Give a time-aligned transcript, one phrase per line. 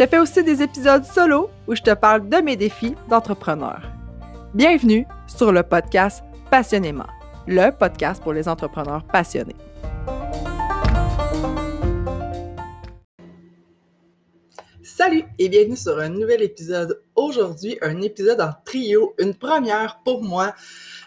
[0.00, 3.82] je fais aussi des épisodes solo où je te parle de mes défis d'entrepreneur.
[4.54, 7.08] Bienvenue sur le podcast Passionnément,
[7.46, 9.56] le podcast pour les entrepreneurs passionnés.
[14.82, 17.02] Salut et bienvenue sur un nouvel épisode.
[17.14, 20.54] Aujourd'hui, un épisode en trio, une première pour moi.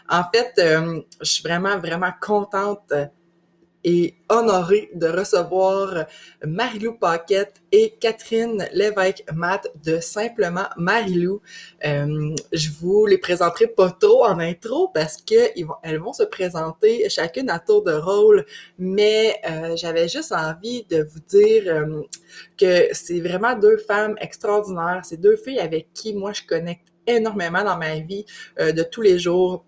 [0.07, 2.93] En fait, euh, je suis vraiment, vraiment contente
[3.83, 6.05] et honorée de recevoir
[6.45, 11.41] Marilou Paquette et Catherine Lévesque-Matt de Simplement Marilou.
[11.85, 17.09] Euh, je vous les présenterai pas trop en intro parce que vont, vont se présenter
[17.09, 18.45] chacune à tour de rôle,
[18.77, 22.01] mais euh, j'avais juste envie de vous dire euh,
[22.57, 25.01] que c'est vraiment deux femmes extraordinaires.
[25.03, 28.25] C'est deux filles avec qui moi je connecte énormément dans ma vie
[28.59, 29.65] euh, de tous les jours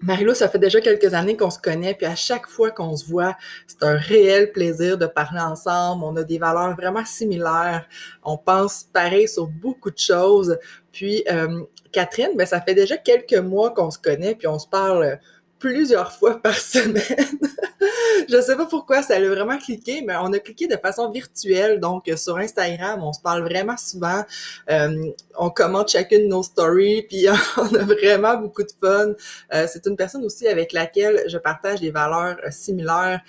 [0.00, 3.04] Marilou, ça fait déjà quelques années qu'on se connaît, puis à chaque fois qu'on se
[3.06, 6.04] voit, c'est un réel plaisir de parler ensemble.
[6.04, 7.86] On a des valeurs vraiment similaires.
[8.24, 10.58] On pense pareil sur beaucoup de choses.
[10.92, 14.66] Puis euh, Catherine, ben, ça fait déjà quelques mois qu'on se connaît, puis on se
[14.66, 15.20] parle
[15.62, 17.38] plusieurs fois par semaine.
[18.28, 21.78] je sais pas pourquoi ça a vraiment cliqué, mais on a cliqué de façon virtuelle.
[21.78, 24.24] Donc, sur Instagram, on se parle vraiment souvent.
[24.70, 29.12] Euh, on commente chacune nos stories, puis on a vraiment beaucoup de fun.
[29.54, 33.20] Euh, c'est une personne aussi avec laquelle je partage des valeurs euh, similaires,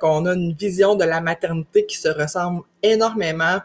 [0.00, 3.58] qu'on a une vision de la maternité qui se ressemble énormément.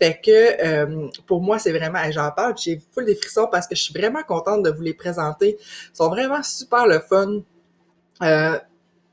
[0.00, 3.74] Fait que euh, pour moi, c'est vraiment, j'en parle, j'ai full des frissons parce que
[3.74, 5.56] je suis vraiment contente de vous les présenter.
[5.58, 7.40] Ils sont vraiment super le fun.
[8.22, 8.58] Euh,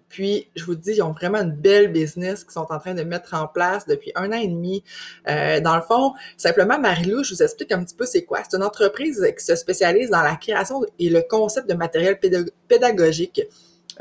[0.09, 3.02] puis, je vous dis, ils ont vraiment une belle business qu'ils sont en train de
[3.03, 4.84] mettre en place depuis un an et demi.
[5.28, 8.41] Euh, dans le fond, simplement, Marilou, je vous explique un petit peu c'est quoi.
[8.47, 12.19] C'est une entreprise qui se spécialise dans la création et le concept de matériel
[12.68, 13.41] pédagogique.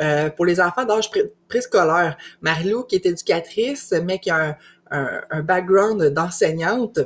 [0.00, 1.10] Euh, pour les enfants d'âge
[1.48, 2.16] préscolaire.
[2.40, 4.56] Marilou, qui est éducatrice, mais qui a
[4.90, 6.98] un, un, background d'enseignante.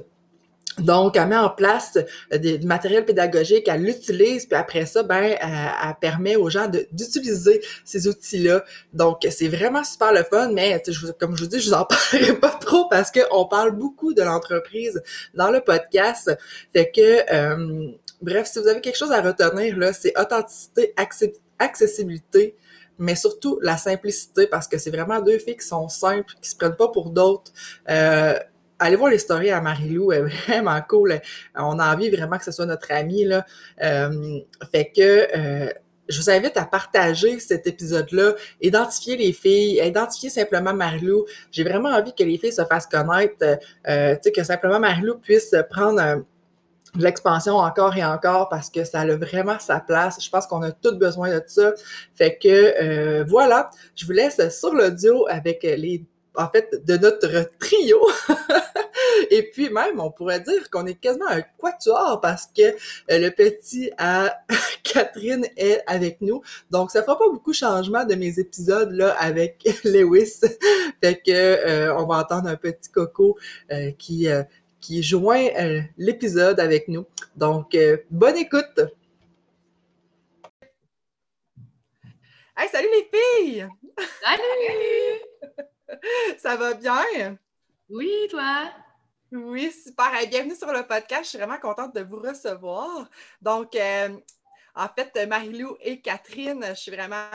[0.79, 1.97] Donc, elle met en place
[2.33, 8.09] du matériel pédagogique, elle l'utilise, puis après ça, ben, elle, permet aux gens d'utiliser ces
[8.09, 8.63] outils-là.
[8.93, 10.83] Donc, c'est vraiment super le fun, mais
[11.19, 14.23] comme je vous dis, je vous en parlerai pas trop parce qu'on parle beaucoup de
[14.23, 15.03] l'entreprise
[15.35, 16.37] dans le podcast.
[16.75, 17.89] Fait que, euh,
[18.21, 20.95] bref, si vous avez quelque chose à retenir, là, c'est authenticité,
[21.59, 22.55] accessibilité,
[22.99, 26.57] mais surtout la simplicité parce que c'est vraiment deux filles qui sont simples, qui se
[26.57, 27.53] prennent pas pour d'autres.
[27.89, 28.39] Euh,
[28.79, 31.21] allez voir les stories à Marilou, elle est vraiment cool.
[31.55, 33.25] On a envie vraiment que ce soit notre amie.
[33.25, 33.45] Là.
[33.83, 34.39] Euh,
[34.71, 35.73] fait que euh,
[36.09, 41.25] je vous invite à partager cet épisode-là, identifier les filles, identifier simplement Marilou.
[41.51, 46.25] J'ai vraiment envie que les filles se fassent connaître, euh, que simplement Marilou puisse prendre
[46.99, 50.23] l'expansion encore et encore parce que ça a vraiment sa place.
[50.23, 51.73] Je pense qu'on a tous besoin de ça.
[52.15, 56.05] Fait que euh, voilà, je vous laisse sur l'audio avec les
[56.37, 58.01] en fait de notre trio.
[59.31, 63.31] et puis même, on pourrait dire qu'on est quasiment un quatuor parce que euh, le
[63.31, 64.39] petit à
[64.83, 66.43] Catherine est avec nous.
[66.71, 70.41] Donc, ça fera pas beaucoup de changement de mes épisodes là avec Lewis.
[71.03, 73.37] fait que euh, on va entendre un petit coco
[73.99, 74.29] qui
[74.87, 77.07] qui joint euh, l'épisode avec nous.
[77.35, 78.81] Donc, euh, bonne écoute!
[82.57, 83.69] Hey, salut les filles!
[84.23, 85.06] Salut!
[86.39, 87.39] Ça va bien?
[87.89, 88.71] Oui, toi?
[89.33, 90.11] Oui, super.
[90.29, 91.25] bienvenue sur le podcast.
[91.25, 93.09] Je suis vraiment contente de vous recevoir.
[93.41, 94.17] Donc, euh,
[94.75, 97.29] en fait, Marilou et Catherine, je suis vraiment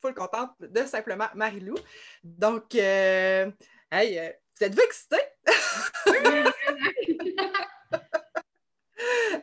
[0.00, 1.76] full contente de simplement Marilou.
[2.22, 3.52] Donc, hey,
[3.90, 5.22] vous êtes-vous excitée?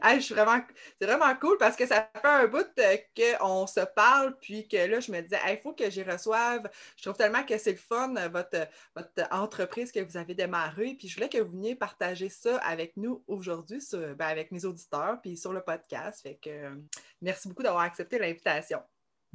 [0.16, 0.62] je suis vraiment,
[1.00, 4.78] c'est vraiment cool parce que ça fait un bout euh, qu'on se parle, puis que
[4.78, 6.70] là, je me disais, il faut que j'y reçoive.
[6.98, 10.96] Je trouve tellement que c'est le fun, euh, votre, votre entreprise que vous avez démarrée.
[10.98, 15.20] Puis je voulais que vous veniez partager ça avec nous aujourd'hui, ben, avec mes auditeurs,
[15.22, 16.22] puis sur le podcast.
[16.22, 16.76] Fait que euh,
[17.22, 18.82] merci beaucoup d'avoir accepté l'invitation.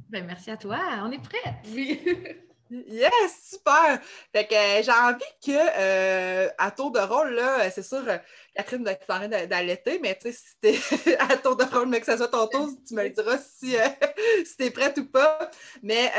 [0.08, 0.81] Ben, merci à toi.
[1.02, 1.61] On est prêts.
[1.72, 2.00] Oui.
[2.70, 4.00] Yes, super!
[4.32, 8.19] Fait que euh, j'ai envie que, euh, à tour de rôle, là, c'est sûr, euh,
[8.55, 12.06] Catherine va t'en d'allaiter, mais tu sais, si t'es à tour de rôle, mais que
[12.06, 13.76] ça soit ton tour, tu me le diras si,
[14.44, 15.50] si t'es prête ou pas.
[15.82, 16.11] Mais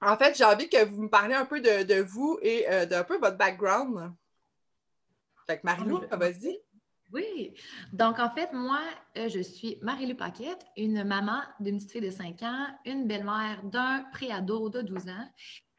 [0.00, 3.18] en fait, j'ai envie que vous me parliez un peu de, vous et d'un peu
[3.18, 4.12] votre background.
[5.46, 6.60] Fait que Marilou, vas-y.
[7.14, 7.54] Oui.
[7.92, 8.80] Donc, en fait, moi,
[9.16, 13.62] euh, je suis Marie-Lou Paquette, une maman d'une petite fille de 5 ans, une belle-mère
[13.62, 15.28] d'un préado de 12 ans.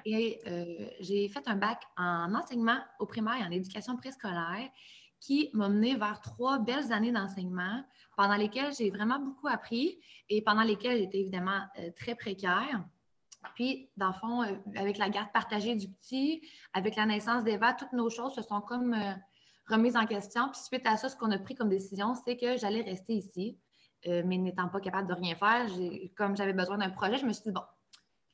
[0.06, 4.70] Et euh, j'ai fait un bac en enseignement au primaire et en éducation préscolaire
[5.20, 7.84] qui m'a mené vers trois belles années d'enseignement
[8.16, 10.00] pendant lesquelles j'ai vraiment beaucoup appris
[10.30, 12.86] et pendant lesquelles j'étais évidemment euh, très précaire.
[13.56, 14.42] Puis, dans le fond,
[14.76, 16.42] avec la garde partagée du petit,
[16.74, 18.96] avec la naissance d'Eva, toutes nos choses se sont comme
[19.68, 20.50] remise en question.
[20.50, 23.58] Puis suite à ça, ce qu'on a pris comme décision, c'est que j'allais rester ici.
[24.08, 25.68] Euh, mais n'étant pas capable de rien faire,
[26.16, 27.64] comme j'avais besoin d'un projet, je me suis dit, bon,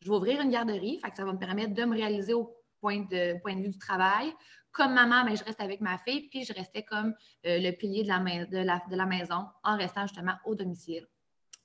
[0.01, 3.39] je vais ouvrir une garderie, ça va me permettre de me réaliser au point de,
[3.41, 4.33] point de vue du travail.
[4.71, 7.13] Comme maman, ben, je reste avec ma fille, puis je restais comme
[7.45, 11.07] euh, le pilier de la, de, la, maison en restant justement au domicile.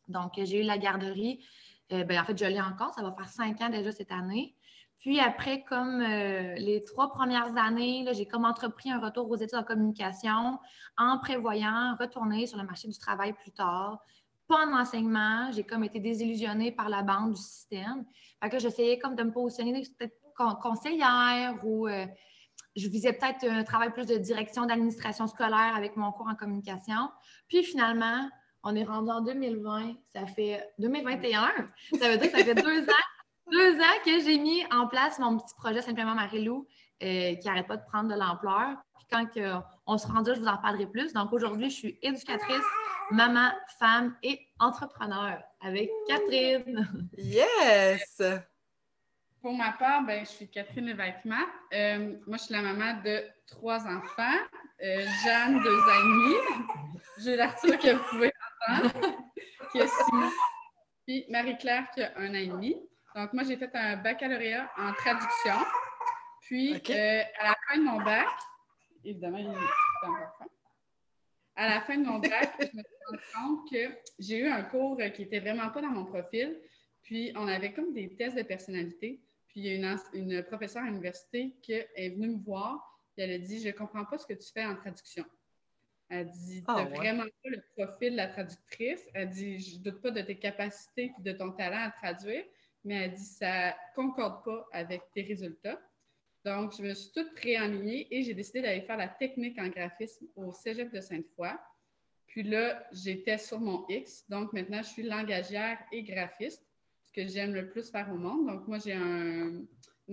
[0.08, 1.44] Donc, j'ai eu la garderie.
[1.92, 2.92] Euh, ben, en fait, je l'ai encore.
[2.94, 4.55] Ça va faire cinq ans déjà cette année.
[5.00, 9.58] Puis après, comme euh, les trois premières années, j'ai comme entrepris un retour aux études
[9.58, 10.58] en communication
[10.96, 14.00] en prévoyant retourner sur le marché du travail plus tard.
[14.48, 18.04] Pas en j'ai comme été désillusionnée par la bande du système.
[18.42, 20.16] Fait que j'essayais comme de me positionner peut-être
[20.60, 22.06] conseillère ou euh,
[22.76, 27.10] je visais peut-être un travail plus de direction d'administration scolaire avec mon cours en communication.
[27.48, 28.28] Puis finalement,
[28.62, 31.52] on est rendu en 2020, ça fait 2021.
[31.98, 33.06] Ça veut dire que ça fait deux ans
[33.50, 36.66] deux ans que j'ai mis en place mon petit projet Simplement Marilou,
[37.02, 38.76] euh, qui n'arrête pas de prendre de l'ampleur.
[38.96, 39.26] Puis quand
[39.86, 41.12] on se rendra, je vous en parlerai plus.
[41.12, 42.64] Donc aujourd'hui, je suis éducatrice,
[43.10, 46.88] maman, femme et entrepreneur avec Catherine.
[47.16, 48.22] Yes!
[49.42, 51.36] Pour ma part, ben, je suis Catherine Lévêquement.
[51.72, 54.38] Euh, moi, je suis la maman de trois enfants.
[54.82, 56.34] Euh, Jeanne, deux ans et demi.
[57.18, 58.32] J'ai l'Arthur que vous pouvez
[58.68, 59.16] entendre,
[59.70, 60.32] qui a six mois.
[61.06, 62.76] Puis Marie-Claire qui a un an et demi.
[63.16, 65.54] Donc, moi, j'ai fait un baccalauréat en traduction.
[66.42, 68.26] Puis, euh, à la fin de mon bac,
[69.02, 70.44] évidemment, il est encore fin.
[71.56, 74.62] À la fin de mon bac, je me suis rendu compte que j'ai eu un
[74.64, 76.60] cours qui n'était vraiment pas dans mon profil.
[77.02, 79.22] Puis, on avait comme des tests de personnalité.
[79.48, 82.86] Puis, il y a une, une professeure à l'université qui est venue me voir
[83.16, 85.24] et elle a dit Je ne comprends pas ce que tu fais en traduction.
[86.10, 89.08] Elle dit Tu n'as ah, vraiment pas le profil de la traductrice.
[89.14, 92.44] Elle dit Je ne doute pas de tes capacités et de ton talent à traduire
[92.86, 95.78] mais elle dit ça concorde pas avec tes résultats.
[96.44, 100.26] Donc, je me suis toute préenlignée et j'ai décidé d'aller faire la technique en graphisme
[100.36, 101.50] au Cégep de Sainte-Foy.
[102.28, 104.24] Puis là, j'étais sur mon X.
[104.28, 106.64] Donc, maintenant, je suis langagière et graphiste,
[107.02, 108.46] ce que j'aime le plus faire au monde.
[108.46, 109.62] Donc, moi, j'ai un,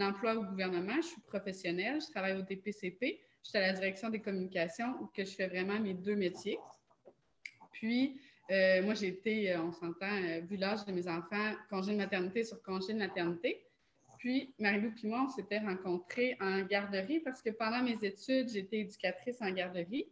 [0.02, 0.96] emploi au gouvernement.
[0.96, 2.02] Je suis professionnelle.
[2.02, 3.22] Je travaille au DPCP.
[3.44, 6.58] Je suis à la direction des communications où que je fais vraiment mes deux métiers.
[7.74, 8.20] Puis,
[8.52, 11.98] euh, moi, j'ai été, euh, on s'entend, euh, vu l'âge de mes enfants, congé de
[11.98, 13.66] maternité sur congé de maternité.
[14.18, 18.80] Puis, Marie-Lou et moi, on s'était rencontrés en garderie parce que pendant mes études, j'étais
[18.80, 20.08] éducatrice en garderie,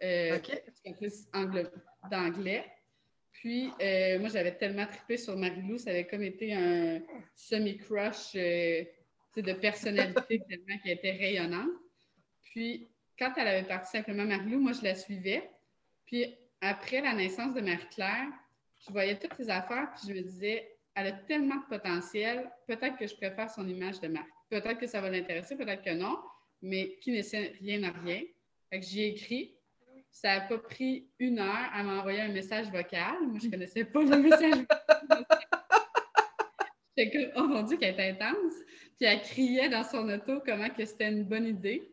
[0.00, 1.30] éducatrice
[2.10, 2.64] d'anglais.
[3.30, 3.66] Puis,
[4.18, 7.00] moi, j'avais tellement trippé sur Marie-Lou, ça avait comme été un
[7.36, 11.70] semi-crush de personnalité tellement qu'elle était rayonnante.
[12.42, 15.48] Puis, quand elle avait parti simplement Marie-Lou, moi, je la suivais.
[16.04, 18.28] Puis, après la naissance de Marie-Claire,
[18.86, 22.96] je voyais toutes ses affaires, puis je me disais, elle a tellement de potentiel, peut-être
[22.96, 24.30] que je préfère son image de marque.
[24.48, 26.18] Peut-être que ça va l'intéresser, peut-être que non,
[26.62, 28.22] mais qui ne sait rien à rien.
[28.70, 29.56] Fait j'y ai écrit.
[30.10, 33.16] Ça n'a pas pris une heure à m'envoyer un message vocal.
[33.26, 34.64] Moi, je ne connaissais pas le message
[35.08, 35.26] vocal.
[36.96, 38.54] J'étais comme, oh mon Dieu, qu'elle est intense.
[38.96, 41.92] Puis elle criait dans son auto comment que c'était une bonne idée.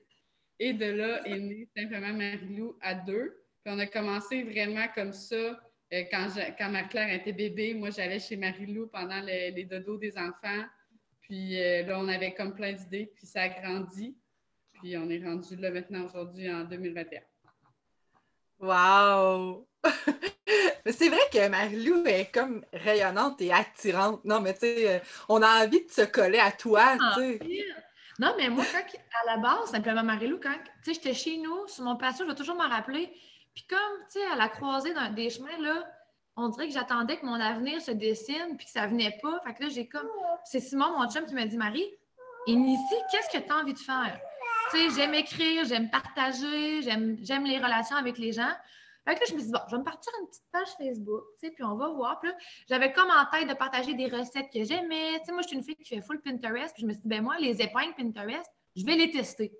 [0.60, 3.43] Et de là est née simplement Marie-Lou à deux.
[3.63, 5.36] Puis on a commencé vraiment comme ça.
[5.36, 6.27] Euh, quand,
[6.58, 10.63] quand Marie-Claire était bébé, moi, j'allais chez Marie-Lou pendant les dodos des enfants.
[11.24, 14.15] Puis euh, là, on avait comme plein d'idées, puis ça a grandi.
[14.74, 17.22] Puis on est rendu là maintenant aujourd'hui en 2021.
[18.60, 19.67] Wow!
[20.86, 24.24] mais c'est vrai que Marie-Lou est comme rayonnante et attirante.
[24.25, 27.39] Non, mais tu sais, euh, on a envie de se coller à toi, tu sais.
[27.41, 27.82] Ah,
[28.20, 30.55] non, mais moi, quand, à la base, simplement Marie-Lou, quand
[30.86, 33.12] j'étais chez nous, sur mon patio, je vais toujours m'en rappeler,
[33.54, 33.80] puis comme,
[34.12, 35.86] tu sais, à la croisée d'un des chemins, là,
[36.36, 39.40] on dirait que j'attendais que mon avenir se dessine, puis que ça venait pas.
[39.46, 40.08] Fait que là, j'ai comme...
[40.46, 41.88] C'est Simon, mon chum, qui m'a dit, Marie,
[42.48, 44.20] initie, qu'est-ce que tu as envie de faire?
[44.72, 48.52] Tu sais, j'aime écrire, j'aime partager, j'aime les relations avec les gens.
[49.06, 50.68] Fait que là, je me suis dit, bon, je vais me partir une petite page
[50.78, 52.20] Facebook, tu sais, puis on va voir.
[52.22, 52.32] Puis
[52.70, 55.20] j'avais comme en tête de partager des recettes que j'aimais.
[55.20, 57.02] Tu sais, moi, je suis une fille qui fait full Pinterest, puis je me suis
[57.02, 59.52] dit, ben moi, les épingles Pinterest, je vais les tester.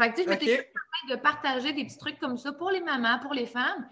[0.00, 0.70] Fait que, tu sais, je m'étais
[1.10, 3.88] de partager des petits trucs comme ça pour les mamans, pour les femmes.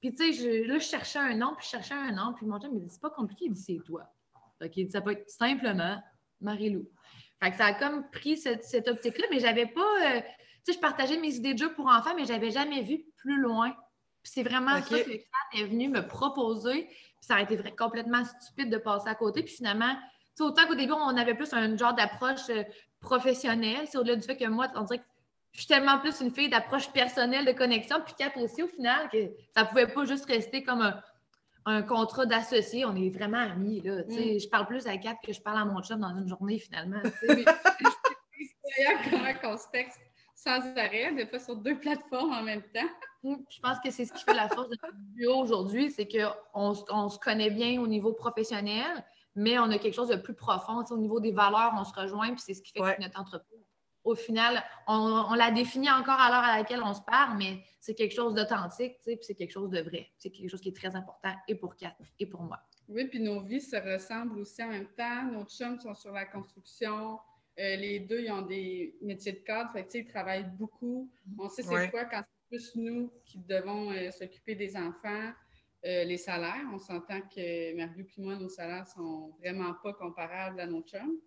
[0.00, 2.60] Puis, tu sais, là, je cherchais un nom, puis je cherchais un nom, puis mon
[2.60, 4.04] chum me dit, c'est pas compliqué, il dit, c'est toi.
[4.60, 6.00] Fait qu'il dit, ça peut être simplement
[6.40, 6.88] Marie-Lou.
[7.42, 10.16] Fait que ça a comme pris cette, optique-là, mais j'avais pas.
[10.16, 10.20] Euh,
[10.64, 13.40] sais, je partageais mes idées de jeu pour enfants, mais je n'avais jamais vu plus
[13.40, 13.70] loin.
[14.22, 16.86] Puis c'est vraiment ça que Kat est venu me proposer.
[16.86, 19.42] Puis ça a été complètement stupide de passer à côté.
[19.42, 19.94] Puis finalement,
[20.40, 22.62] autant qu'au début, on avait plus un genre d'approche euh,
[23.00, 23.86] professionnelle.
[23.90, 25.04] C'est au-delà du fait que moi, on dirait que
[25.54, 27.96] je suis tellement plus une fille d'approche personnelle, de connexion.
[28.04, 30.92] Puis Kat aussi, au final, que ça ne pouvait pas juste rester comme
[31.64, 32.84] un, contrat d'associé.
[32.84, 33.80] On est vraiment amis.
[33.80, 34.40] Là, mm.
[34.40, 37.00] Je parle plus à Kat que je parle à mon chum dans une journée, finalement.
[37.20, 37.44] C'est
[39.10, 40.00] comment on se texte
[40.34, 42.88] sans arrêt, des fois sur deux plateformes en même temps.
[43.22, 46.08] Mm, je pense que c'est ce qui fait la force de notre duo aujourd'hui, c'est
[46.08, 49.04] qu'on on se connaît bien au niveau professionnel,
[49.36, 50.82] mais on a quelque chose de plus profond.
[50.90, 53.64] Au niveau des valeurs, on se rejoint, puis c'est ce qui fait que notre entreprise,
[54.04, 57.94] au final, on, la définit encore à l'heure à laquelle on se parle, mais c'est
[57.94, 60.10] quelque chose d'authentique, puis c'est quelque chose de vrai.
[60.18, 62.60] C'est quelque chose qui est très important et pour Kat et pour moi.
[62.86, 65.24] Oui, puis nos vies se ressemblent aussi en même temps.
[65.24, 67.18] Nos chums sont sur la construction.
[67.58, 71.10] Euh, les deux, ils ont des métiers de cadre, fait ils travaillent beaucoup.
[71.38, 75.32] On sait c'est quoi quand c'est plus nous qui devons euh, s'occuper des enfants.
[75.86, 80.60] Euh, les salaires, on s'entend que Marie et moi, nos salaires sont vraiment pas comparables
[80.60, 81.20] à nos chums.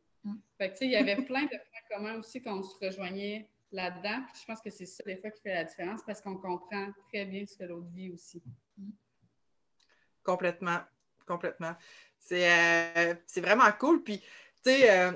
[0.81, 4.23] Il y avait plein de points communs aussi qu'on se rejoignait là-dedans.
[4.39, 7.25] je pense que c'est ça, des fois, qui fait la différence parce qu'on comprend très
[7.25, 8.41] bien ce que l'autre vit aussi.
[10.23, 10.79] Complètement.
[11.25, 11.75] Complètement.
[12.19, 14.03] C'est vraiment cool.
[14.03, 15.11] Puis, tu sais,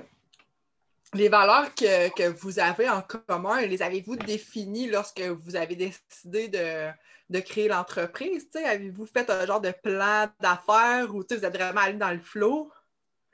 [1.14, 7.40] les valeurs que, vous avez en commun, les avez-vous définies lorsque vous avez décidé de,
[7.40, 8.48] créer l'entreprise?
[8.54, 12.70] Avez-vous fait un genre de plan d'affaires ou vous êtes vraiment allé dans le flow?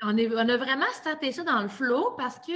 [0.03, 2.53] On, on a vraiment starté ça dans le flow parce que,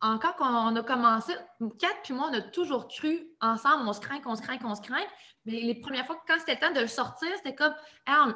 [0.00, 1.34] encore qu'on a commencé,
[1.78, 4.74] quatre puis moi, on a toujours cru ensemble, on se craint, on se craint, on
[4.74, 5.04] se craint.
[5.44, 7.74] Mais les premières fois, quand c'était temps de le sortir, c'était comme,
[8.06, 8.34] un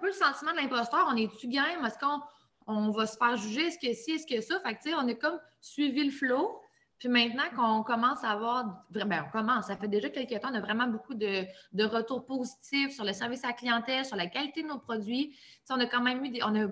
[0.00, 1.84] peu le sentiment de l'imposteur, on est-tu game?
[1.84, 2.20] Est-ce qu'on
[2.66, 4.60] on va se faire juger, est-ce que si, est-ce que ça?
[4.60, 6.61] Fait que, on a comme suivi le flow.
[7.02, 10.54] Puis maintenant qu'on commence à avoir, ben, on commence, ça fait déjà quelques temps, on
[10.54, 11.46] a vraiment beaucoup de,
[11.84, 15.36] retours positifs sur le service à la clientèle, sur la qualité de nos produits.
[15.68, 16.68] on a quand même eu des, on a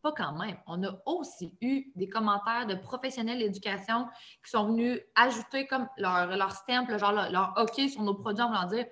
[0.00, 4.06] pas quand même, on a aussi eu des commentaires de professionnels d'éducation
[4.44, 8.50] qui sont venus ajouter comme leur, leur stamp, genre leur, OK sur nos produits en
[8.50, 8.86] voulant dire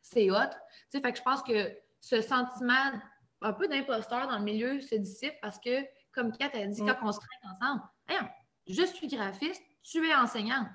[0.00, 0.50] c'est hot.
[0.90, 2.90] fait que je pense que ce sentiment
[3.40, 6.96] un peu d'imposteur dans le milieu se dissipe parce que, comme Kat a dit, quand
[7.02, 7.82] on se traite ensemble,
[8.66, 10.66] je suis graphiste, tu es enseignante.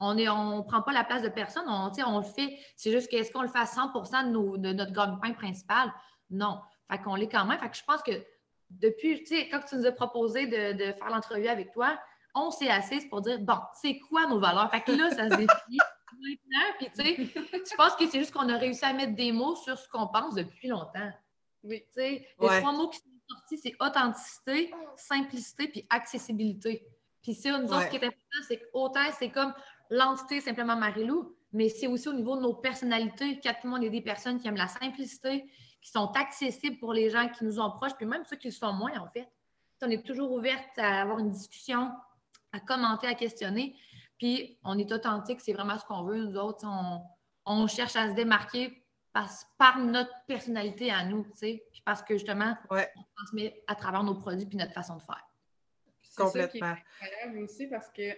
[0.00, 2.58] On ne on prend pas la place de personne, on, on le fait.
[2.76, 5.92] C'est juste qu'est-ce qu'on le fait à 100 de, de notre gagne-pain principal?
[6.30, 6.60] Non.
[6.90, 7.58] Fait qu'on l'est quand même.
[7.58, 8.12] Fait que je pense que
[8.70, 11.98] depuis, tu sais, quand tu nous as proposé de, faire l'entrevue avec toi,
[12.34, 14.70] on s'est assis pour dire, bon, c'est quoi nos valeurs?
[14.70, 15.78] Fait que là, ça se définit
[16.20, 16.76] maintenant.
[16.78, 19.56] Puis, tu sais, je pense que c'est juste qu'on a réussi à mettre des mots
[19.56, 21.10] sur ce qu'on pense depuis longtemps.
[21.62, 21.84] Oui.
[21.96, 26.86] Les trois mots qui sont sortis, c'est authenticité, simplicité puis accessibilité.
[27.22, 29.54] Puis ça, nous autres, ce qui est important, c'est qu'autant c'est comme
[29.90, 33.38] l'entité simplement Marilou, mais c'est aussi au niveau de nos personnalités.
[33.40, 35.44] Quatre monde est des personnes qui aiment la simplicité,
[35.80, 38.52] qui sont accessibles pour les gens qui nous ont proches, puis même ceux qui le
[38.52, 39.28] sont moins, en fait.
[39.82, 41.90] On est toujours ouverte à avoir une discussion,
[42.52, 43.76] à commenter, à questionner.
[44.16, 46.24] Puis on est authentique, c'est vraiment ce qu'on veut.
[46.24, 47.02] Nous autres, on,
[47.46, 52.14] on cherche à se démarquer par, notre personnalité à nous, tu sais, puis parce que
[52.14, 52.76] justement, on
[53.16, 55.22] transmet à travers nos produits puis notre façon de faire.
[56.16, 56.74] Complètement.
[57.00, 58.12] C'est incroyable aussi parce que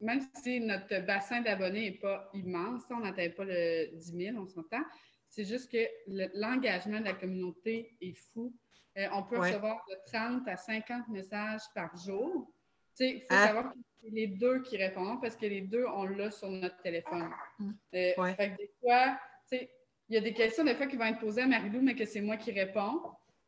[0.00, 4.46] même si notre bassin d'abonnés n'est pas immense, on n'atteint pas le 10 000, on
[4.46, 4.82] s'entend,
[5.28, 5.86] c'est juste que
[6.34, 8.52] l'engagement de la communauté est fou.
[8.98, 12.52] Euh, on peut recevoir de 30 à 50 messages par jour.
[13.00, 13.46] Il faut ah.
[13.46, 16.76] savoir que c'est les deux qui répondent parce que les deux, on l'a sur notre
[16.82, 17.30] téléphone.
[17.58, 17.70] Mm.
[17.94, 19.18] Euh, fait que des fois,
[19.50, 19.68] il
[20.10, 22.20] y a des questions des fois qui vont être posées à Marilou, mais que c'est
[22.20, 23.00] moi qui réponds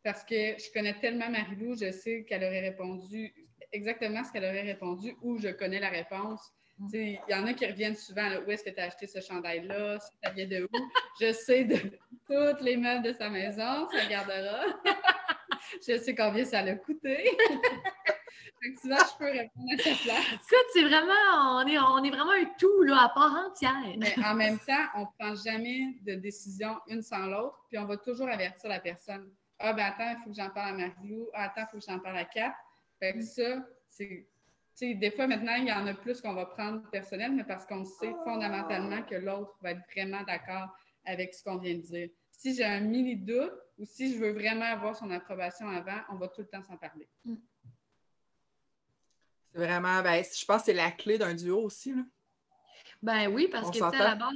[0.04, 3.34] parce que je connais tellement Marilou, je sais qu'elle aurait répondu
[3.73, 6.52] exactement ce qu'elle aurait répondu ou je connais la réponse.
[6.78, 6.88] Mm.
[6.92, 9.99] Il y en a qui reviennent souvent où est-ce que tu as acheté ce chandail-là,
[9.99, 10.76] ça vient de où?
[11.20, 11.76] je sais de
[12.28, 14.64] toutes les meubles de sa maison, ça gardera.
[15.88, 17.30] je sais combien ça l'a coûté.
[18.62, 20.32] je peux répondre à ta place.
[20.32, 23.96] Écoute, c'est vraiment, on est, on est vraiment un tout, là, à part entière.
[23.99, 27.84] Mais en même temps, on ne prend jamais de décision une sans l'autre, puis on
[27.84, 29.30] va toujours avertir la personne.
[29.66, 31.30] Ah, ben attends, il faut que j'en parle à Marie-Lou.
[31.33, 32.54] Ah, attends, il faut que j'en parle à Cap.
[32.99, 34.28] Fait que ça, c'est.
[34.76, 37.44] Tu sais, des fois, maintenant, il y en a plus qu'on va prendre personnel, mais
[37.44, 40.68] parce qu'on sait fondamentalement que l'autre va être vraiment d'accord
[41.06, 42.11] avec ce qu'on vient de dire.
[42.30, 46.28] Si j'ai un mini-doute ou si je veux vraiment avoir son approbation avant, on va
[46.28, 47.09] tout le temps s'en parler.
[47.25, 47.37] Mm.
[49.54, 51.94] Vraiment, ben, je pense que c'est la clé d'un duo aussi.
[51.94, 52.02] Là.
[53.00, 54.35] Ben oui, parce que à la base,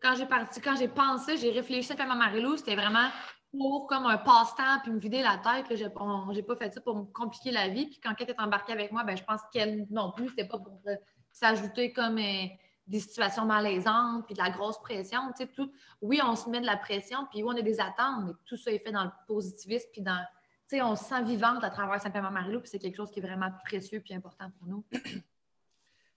[0.00, 3.08] quand j'ai parti, quand j'ai pensé, j'ai réfléchi à ma Marilou, c'était vraiment
[3.50, 5.66] pour comme un passe-temps puis me vider la tête.
[5.70, 5.84] Je
[6.32, 7.86] n'ai pas fait ça pour me compliquer la vie.
[7.86, 10.58] Puis quand elle est embarquée avec moi, ben, je pense qu'elle non plus, c'était pas
[10.58, 10.96] pour euh,
[11.32, 12.46] s'ajouter comme euh,
[12.86, 15.20] des situations malaisantes, puis de la grosse pression.
[15.54, 18.32] Tout, oui, on se met de la pression, puis oui, on a des attentes, mais
[18.46, 20.24] tout ça est fait dans le positivisme, puis dans,
[20.68, 23.20] tu sais, on se sent vivante à travers Simplement Marilou, puis c'est quelque chose qui
[23.20, 24.84] est vraiment précieux puis important pour nous.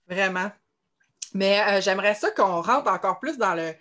[0.08, 0.50] Vraiment.
[1.34, 3.72] Mais euh, j'aimerais ça qu'on rentre encore plus dans le.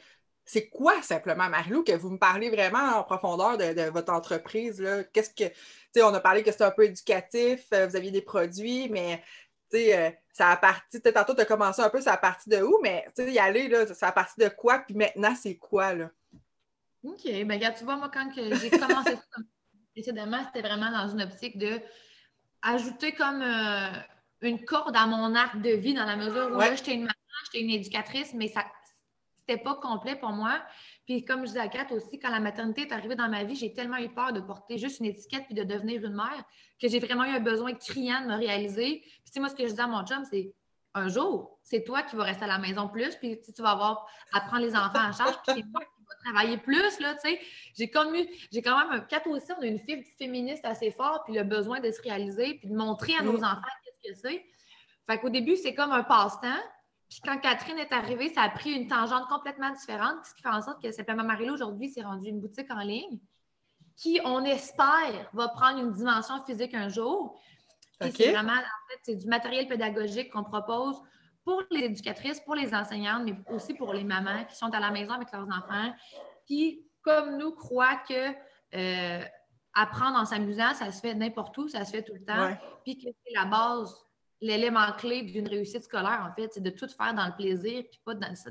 [0.52, 4.86] C'est quoi simplement Marilou que vous me parlez vraiment en profondeur de, votre entreprise?
[5.14, 5.48] Qu'est-ce que.
[5.48, 5.56] Tu
[5.96, 9.24] sais, on a parlé que c'était un peu éducatif, euh, vous aviez des produits, mais
[9.72, 11.02] tu sais, euh, ça a parti.
[11.02, 13.40] Tantôt, tu as commencé un peu, ça a parti de où, mais tu sais, y
[13.40, 16.10] aller, là, ça a parti de quoi, puis maintenant, c'est quoi, là?
[17.06, 17.24] OK.
[17.24, 19.22] Ben, regarde, tu vois, moi, quand j'ai commencé ça,
[19.96, 21.80] précédemment, c'était vraiment dans une optique de
[22.62, 23.42] ajouter comme
[24.42, 27.14] une corde à mon arc de vie dans la mesure où j'étais une maman,
[27.46, 28.66] j'étais une éducatrice, mais ça
[29.52, 30.62] c'était pas complet pour moi.
[31.06, 33.56] Puis comme je disais à Kat aussi, quand la maternité est arrivée dans ma vie,
[33.56, 36.44] j'ai tellement eu peur de porter juste une étiquette puis de devenir une mère
[36.82, 39.04] que j'ai vraiment eu un besoin criant de me réaliser.
[39.26, 40.54] Puis moi, ce que je dis à mon chum, c'est
[40.94, 44.08] un jour, c'est toi qui vas rester à la maison plus, puis tu vas avoir
[44.34, 47.30] à prendre les enfants en charge, puis c'est moi qui va travailler plus, là, tu
[47.30, 47.40] sais.
[47.78, 48.14] J'ai comme
[48.52, 51.44] j'ai quand même un Kat aussi, on a une fibre féministe assez forte, puis le
[51.44, 54.46] besoin de se réaliser, puis de montrer à nos enfants qu'est-ce que c'est.
[55.10, 56.60] Fait qu'au début, c'est comme un passe-temps.
[57.12, 60.50] Puis quand Catherine est arrivée, ça a pris une tangente complètement différente, ce qui fait
[60.50, 63.20] en sorte que Simplement Marilo, aujourd'hui, c'est rendu une boutique en ligne
[63.98, 67.38] qui, on espère, va prendre une dimension physique un jour.
[68.00, 68.56] C'est vraiment, en
[68.90, 71.02] fait, c'est du matériel pédagogique qu'on propose
[71.44, 74.90] pour les éducatrices, pour les enseignantes, mais aussi pour les mamans qui sont à la
[74.90, 75.94] maison avec leurs enfants,
[76.46, 78.32] qui, comme nous, croient que
[78.74, 79.26] euh,
[79.74, 82.98] apprendre en s'amusant, ça se fait n'importe où, ça se fait tout le temps, puis
[82.98, 83.94] que c'est la base
[84.42, 88.02] l'élément clé d'une réussite scolaire, en fait, c'est de tout faire dans le plaisir, puis
[88.04, 88.50] pas dans ça.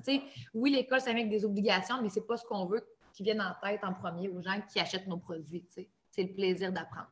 [0.55, 3.41] oui, l'école, ça vient avec des obligations, mais c'est pas ce qu'on veut qui vienne
[3.41, 5.67] en tête en premier aux gens qui achètent nos produits.
[6.11, 7.11] C'est le plaisir d'apprendre.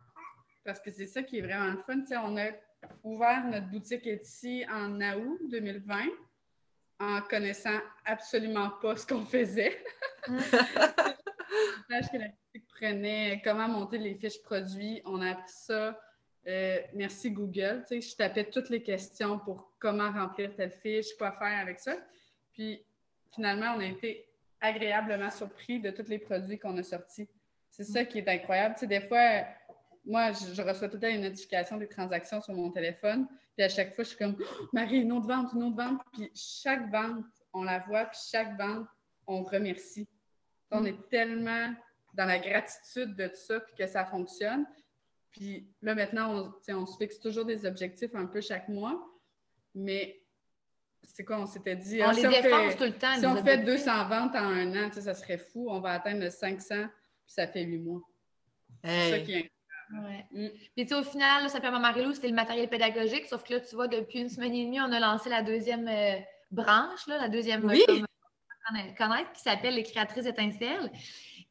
[0.65, 2.03] Parce que c'est ça qui est vraiment le fun.
[2.25, 2.51] on a
[3.03, 6.05] ouvert notre boutique ici en août 2020
[7.01, 9.83] en connaissant absolument pas ce qu'on faisait.
[11.89, 15.01] Que la boutique prenait comment monter les fiches produits.
[15.07, 15.99] On a appris ça
[16.47, 17.85] euh, merci Google.
[17.89, 21.81] Tu sais, je tapais toutes les questions pour comment remplir telle fiche, quoi faire avec
[21.81, 21.97] ça.
[22.53, 22.83] Puis
[23.35, 24.27] finalement, on a été
[24.61, 27.29] agréablement surpris de tous les produits qu'on a sortis.
[27.71, 28.75] C'est ça qui est incroyable.
[28.75, 29.45] Tu sais, des fois,
[30.05, 33.29] moi, je, reçois tout le temps une notification des transactions sur mon téléphone.
[33.55, 36.01] Puis à chaque fois, je suis comme oh, Marie, une autre vente, une autre vente.
[36.13, 38.87] Puis chaque vente, on la voit, puis chaque vente,
[39.27, 40.09] on remercie.
[40.71, 41.75] On est tellement
[42.15, 44.67] dans la gratitude de tout ça, puis que ça fonctionne.
[45.33, 48.99] Puis là, maintenant, on, on, se fixe toujours des objectifs un peu chaque mois,
[49.75, 50.23] mais
[51.03, 52.03] c'est quoi, on s'était dit?
[52.03, 53.15] On ah, les si défonce tout le temps.
[53.19, 55.69] Si on fait 200 ventes en un an, ça serait fou.
[55.71, 56.89] On va atteindre le 500, puis
[57.27, 58.01] ça fait huit mois.
[58.85, 59.53] C'est ça qui est
[59.91, 60.27] Ouais.
[60.33, 60.49] Mm.
[60.77, 63.61] Puis tu sais, au final, ça s'appelle Marilou, c'était le matériel pédagogique, sauf que là,
[63.61, 66.19] tu vois, depuis une semaine et demie, on a lancé la deuxième euh,
[66.51, 67.83] branche, là, la deuxième oui.
[68.99, 70.91] connaître, qui s'appelle les créatrices étincelles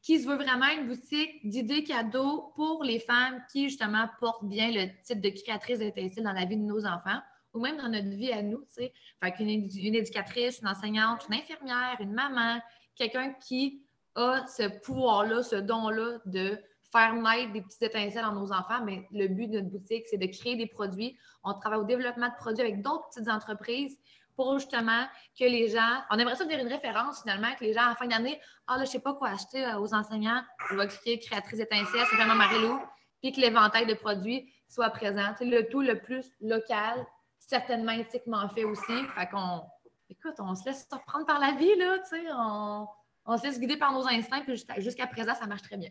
[0.02, 4.70] qui se veut vraiment une boutique d'idées cadeaux pour les femmes qui, justement, portent bien
[4.70, 7.20] le titre de créatrice d'étincelles dans la vie de nos enfants
[7.54, 8.92] ou même dans notre vie à nous, tu sais.
[9.22, 12.60] Fait qu'une une éducatrice, une enseignante, une infirmière, une maman,
[12.94, 13.82] quelqu'un qui
[14.14, 16.58] a ce pouvoir-là, ce don-là de
[16.92, 20.16] faire naître des petites étincelles dans nos enfants, mais le but de notre boutique, c'est
[20.16, 21.16] de créer des produits.
[21.44, 23.98] On travaille au développement de produits avec d'autres petites entreprises
[24.38, 25.04] pour justement
[25.36, 28.06] que les gens, on aimerait ça devenir une référence finalement, que les gens en fin
[28.06, 31.58] d'année, ah là, je sais pas quoi acheter euh, aux enseignants, on va créer créatrice
[31.58, 32.78] étincelle, c'est vraiment Marilou,
[33.20, 35.34] puis que l'éventail de produits soit présent.
[35.40, 37.04] Le tout le plus local,
[37.40, 39.04] certainement éthiquement fait aussi.
[39.16, 39.62] Fait qu'on,
[40.08, 42.86] écoute, on se laisse surprendre par la vie, là, tu sais, on,
[43.24, 45.90] on se laisse guider par nos instincts, puis jusqu'à présent, ça marche très bien.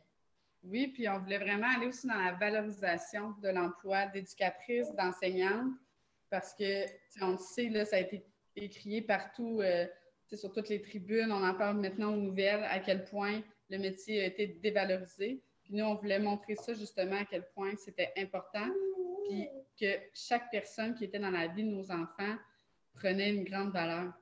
[0.63, 5.73] Oui, puis on voulait vraiment aller aussi dans la valorisation de l'emploi d'éducatrice, d'enseignante,
[6.29, 6.85] parce que,
[7.21, 8.25] on le sait, là, ça a été
[8.63, 9.85] écrié partout, euh,
[10.35, 11.31] sur toutes les tribunes.
[11.31, 15.41] On en parle maintenant aux nouvelles, à quel point le métier a été dévalorisé.
[15.63, 18.67] Puis nous, on voulait montrer ça justement à quel point c'était important,
[19.27, 19.47] puis
[19.79, 22.35] que chaque personne qui était dans la vie de nos enfants
[22.93, 24.13] prenait une grande valeur.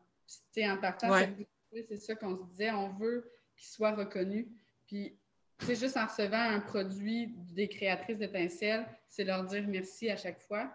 [0.51, 1.15] Puis, en partant,
[1.71, 4.47] c'est ça qu'on se disait, on veut qu'ils soient reconnus.
[4.87, 5.17] Puis,
[5.59, 10.39] c'est juste en recevant un produit des créatrices d'étincelles, c'est leur dire merci à chaque
[10.41, 10.73] fois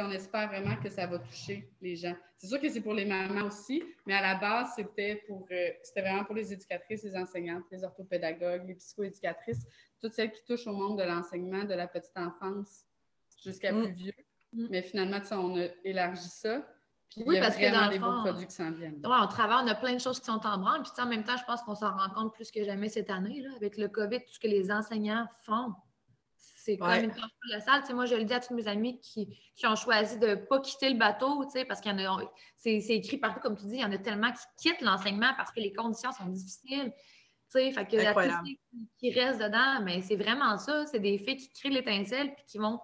[0.00, 2.14] on espère vraiment que ça va toucher les gens.
[2.38, 5.70] C'est sûr que c'est pour les mamans aussi, mais à la base, c'était pour euh,
[5.82, 9.66] c'était vraiment pour les éducatrices, les enseignantes, les orthopédagogues, les psychoéducatrices,
[10.00, 12.84] toutes celles qui touchent au monde de l'enseignement, de la petite enfance
[13.44, 13.82] jusqu'à mm.
[13.82, 14.14] plus vieux.
[14.52, 14.66] Mm.
[14.70, 16.66] Mais finalement, on a élargi ça.
[17.10, 19.00] Puis oui, il y a parce vraiment que des beaux produits qui s'en viennent.
[19.04, 20.82] On travaille, on a plein de choses qui sont en branle.
[20.82, 23.42] Puis en même temps, je pense qu'on s'en rend compte plus que jamais cette année,
[23.42, 25.74] là, avec le COVID, tout ce que les enseignants font
[26.64, 27.82] C'est comme une porte de la salle.
[27.92, 29.28] moi, je le dis à tous mes amis qui,
[29.64, 32.22] ont choisi de ne pas quitter le bateau, parce qu'il y en a,
[32.56, 35.50] c'est écrit partout, comme tu dis, il y en a tellement qui quittent l'enseignement parce
[35.50, 36.92] que les conditions sont difficiles.
[37.50, 38.14] Fait que la
[38.98, 40.86] qui restent dedans, mais c'est vraiment ça.
[40.86, 42.80] C'est des filles qui créent l'étincelle puis qui vont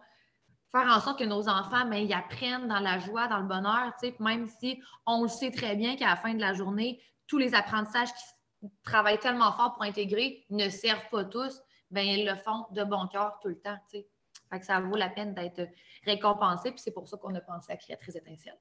[0.73, 3.95] faire en sorte que nos enfants, mais ils apprennent dans la joie, dans le bonheur,
[4.21, 7.55] même si on le sait très bien qu'à la fin de la journée, tous les
[7.55, 12.67] apprentissages qui travaillent tellement fort pour intégrer ne servent pas tous, ben ils le font
[12.71, 13.79] de bon cœur tout le temps.
[13.91, 15.69] Fait que ça vaut la peine d'être
[16.05, 18.59] récompensé, puis c'est pour ça qu'on a pensé à Créatrice Étincelle.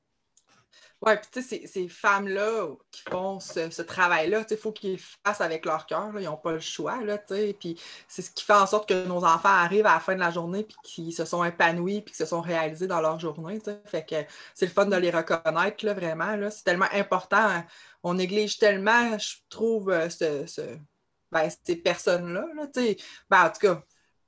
[1.02, 5.42] Oui, puis tu sais, ces, femmes-là qui font ce, travail-là, il faut qu'ils le fassent
[5.42, 6.12] avec leur cœur.
[6.20, 7.00] Ils n'ont pas le choix.
[7.60, 10.20] Puis c'est ce qui fait en sorte que nos enfants arrivent à la fin de
[10.20, 13.60] la journée puis qu'ils se sont épanouis puis qu'ils se sont réalisés dans leur journée.
[13.86, 14.16] Fait que
[14.56, 16.36] c'est le fun de les reconnaître, là, vraiment.
[16.36, 16.50] Là.
[16.50, 17.63] C'est tellement important.
[18.02, 20.78] On néglige tellement, je trouve, euh, ce,
[21.32, 22.46] ben, ces personnes-là.
[22.56, 22.68] Là,
[23.30, 23.84] ben, en tout cas,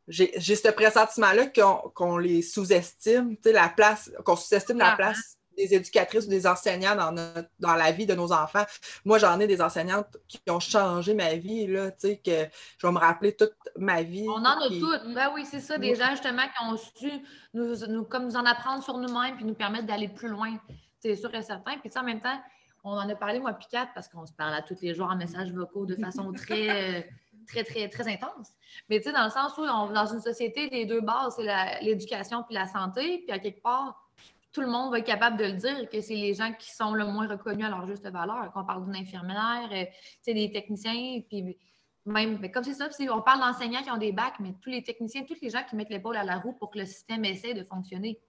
[0.07, 1.47] j'ai ce pressentiment-là
[1.93, 7.13] qu'on les sous-estime, la place, qu'on sous-estime la place des éducatrices ou des enseignants dans,
[7.59, 8.63] dans la vie de nos enfants.
[9.03, 12.87] Moi, j'en ai des enseignantes qui ont changé ma vie, là, tu sais, que je
[12.87, 14.25] vais me rappeler toute ma vie.
[14.29, 15.13] On en a toutes.
[15.13, 17.11] Ben oui, c'est ça, des gens justement qui ont su
[17.53, 20.57] nous, comme nous en apprendre sur nous-mêmes puis nous permettre d'aller plus loin.
[21.01, 21.77] C'est sûr et certain.
[21.77, 22.39] Puis en même temps,
[22.83, 25.15] on en a parlé, moi, puis parce qu'on se parle à tous les jours en
[25.15, 27.09] messages vocaux de façon très,
[27.47, 28.51] très, très, très intense.
[28.89, 31.81] Mais tu sais, dans le sens où, on, dans une société, les deux bases, c'est
[31.81, 33.19] l'éducation puis la santé.
[33.19, 34.09] Puis à quelque part,
[34.51, 36.93] tout le monde va être capable de le dire, que c'est les gens qui sont
[36.93, 38.51] le moins reconnus à leur juste valeur.
[38.53, 39.85] Quand on parle d'une infirmière, euh,
[40.25, 41.57] des techniciens, puis
[42.05, 45.23] même, comme c'est ça, on parle d'enseignants qui ont des bacs, mais tous les techniciens,
[45.23, 47.63] tous les gens qui mettent l'épaule à la roue pour que le système essaie de
[47.63, 48.19] fonctionner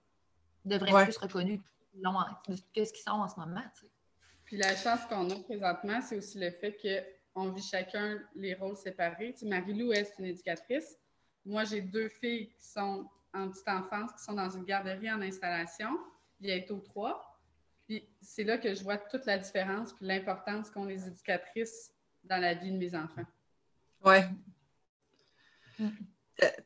[0.64, 1.60] devraient être plus reconnus
[1.94, 3.62] que ce qu'ils sont en ce moment.
[4.50, 6.76] Puis la chance qu'on a présentement, c'est aussi le fait
[7.32, 9.32] qu'on vit chacun les rôles séparés.
[9.32, 10.98] Tu Marie-Lou est une éducatrice.
[11.46, 15.22] Moi, j'ai deux filles qui sont en petite enfance qui sont dans une garderie en
[15.22, 15.96] installation,
[16.40, 17.40] bientôt trois.
[17.86, 21.92] Puis c'est là que je vois toute la différence puis l'importance qu'ont les éducatrices
[22.24, 23.26] dans la vie de mes enfants.
[24.04, 24.18] Oui.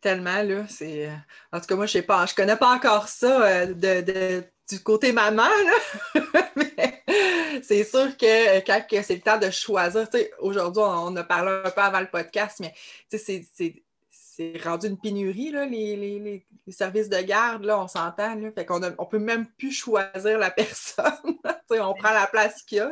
[0.00, 1.10] Tellement, là, c'est...
[1.10, 1.14] Euh,
[1.52, 4.82] en tout cas, moi, je sais pas, je connais pas encore ça euh, de, du
[4.82, 5.42] côté maman,
[6.14, 6.50] là.
[7.62, 11.70] C'est sûr que euh, quand c'est le temps de choisir, aujourd'hui, on, a parlé un
[11.70, 12.74] peu avant le podcast, mais
[13.10, 18.36] c'est rendu une pénurie, là, les, services de garde, là, on s'entend.
[18.54, 21.38] Fait qu'on on peut même plus choisir la personne.
[21.70, 22.90] on prend la place qu'il y a.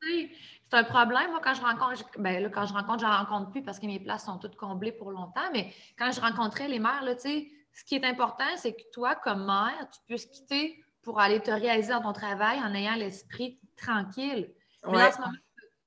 [0.00, 3.50] C'est un problème, moi, quand je rencontre, ben, là, quand je rencontre, je ne rencontre
[3.50, 6.78] plus parce que mes places sont toutes comblées pour longtemps, mais quand je rencontrais les
[6.78, 11.20] mères, là, ce qui est important, c'est que toi, comme mère, tu puisses quitter pour
[11.20, 14.52] aller te réaliser dans ton travail en ayant l'esprit tranquille.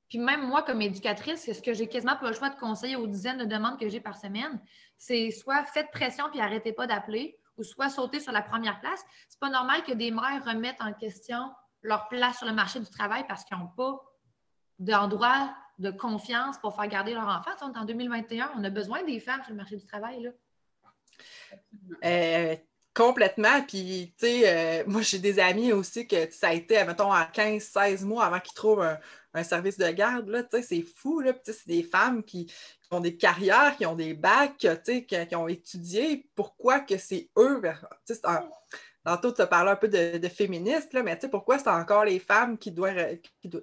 [0.10, 3.08] Puis même moi, comme éducatrice, ce que j'ai quasiment pas le choix de conseiller aux
[3.08, 4.62] dizaines de demandes que j'ai par semaine.
[4.98, 9.04] C'est soit faites pression puis arrêtez pas d'appeler, ou soit sauter sur la première place.
[9.28, 12.90] C'est pas normal que des mères remettent en question leur place sur le marché du
[12.90, 14.00] travail parce qu'ils n'ont pas
[14.80, 17.52] d'endroit de confiance pour faire garder leur enfant.
[17.62, 20.22] En 2021, on a besoin des femmes sur le marché du travail.
[20.22, 20.32] Là.
[22.06, 22.56] Euh,
[22.94, 23.62] complètement.
[23.68, 27.24] Puis, tu sais, euh, moi, j'ai des amis aussi que ça a été, mettons, à
[27.26, 28.98] 15-16 mois avant qu'ils trouvent un,
[29.34, 32.52] un service de garde, là, c'est fou, là, c'est des femmes qui,
[32.92, 37.62] ont des carrières, qui ont des bacs, qui, qui ont étudié, pourquoi que c'est eux,
[39.04, 42.20] tantôt tu as parlé un peu de, de féministes, là, mais pourquoi c'est encore les
[42.20, 43.18] femmes qui, doivent,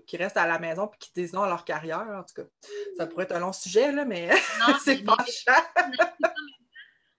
[0.06, 2.48] qui, restent à la maison et qui disent non à leur carrière, en tout cas,
[2.96, 4.30] ça pourrait être un long sujet, là, mais
[4.84, 5.62] c'est pas cher.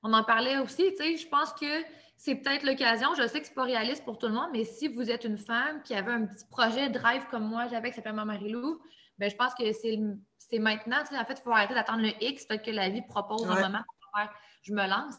[0.03, 1.83] On en parlait aussi, tu sais, je pense que
[2.23, 3.15] c'est peut-être l'occasion.
[3.15, 5.39] Je sais que c'est pas réaliste pour tout le monde, mais si vous êtes une
[5.39, 8.79] femme qui avait un petit projet drive comme moi j'avais, qui s'appelle Marie-Lou,
[9.17, 11.01] ben, je pense que c'est maintenant.
[11.01, 13.81] En fait, il faut arrêter d'attendre le X, peut-être que la vie propose un moment
[13.87, 14.31] pour faire
[14.61, 15.15] je me lance.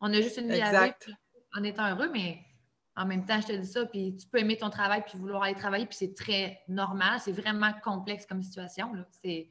[0.00, 0.96] On a juste une vie à vivre
[1.56, 2.40] en étant heureux, mais
[2.96, 5.44] en même temps, je te dis ça, puis tu peux aimer ton travail puis vouloir
[5.44, 7.20] aller travailler, puis c'est très normal.
[7.20, 8.92] C'est vraiment complexe comme situation.
[9.22, 9.48] C'est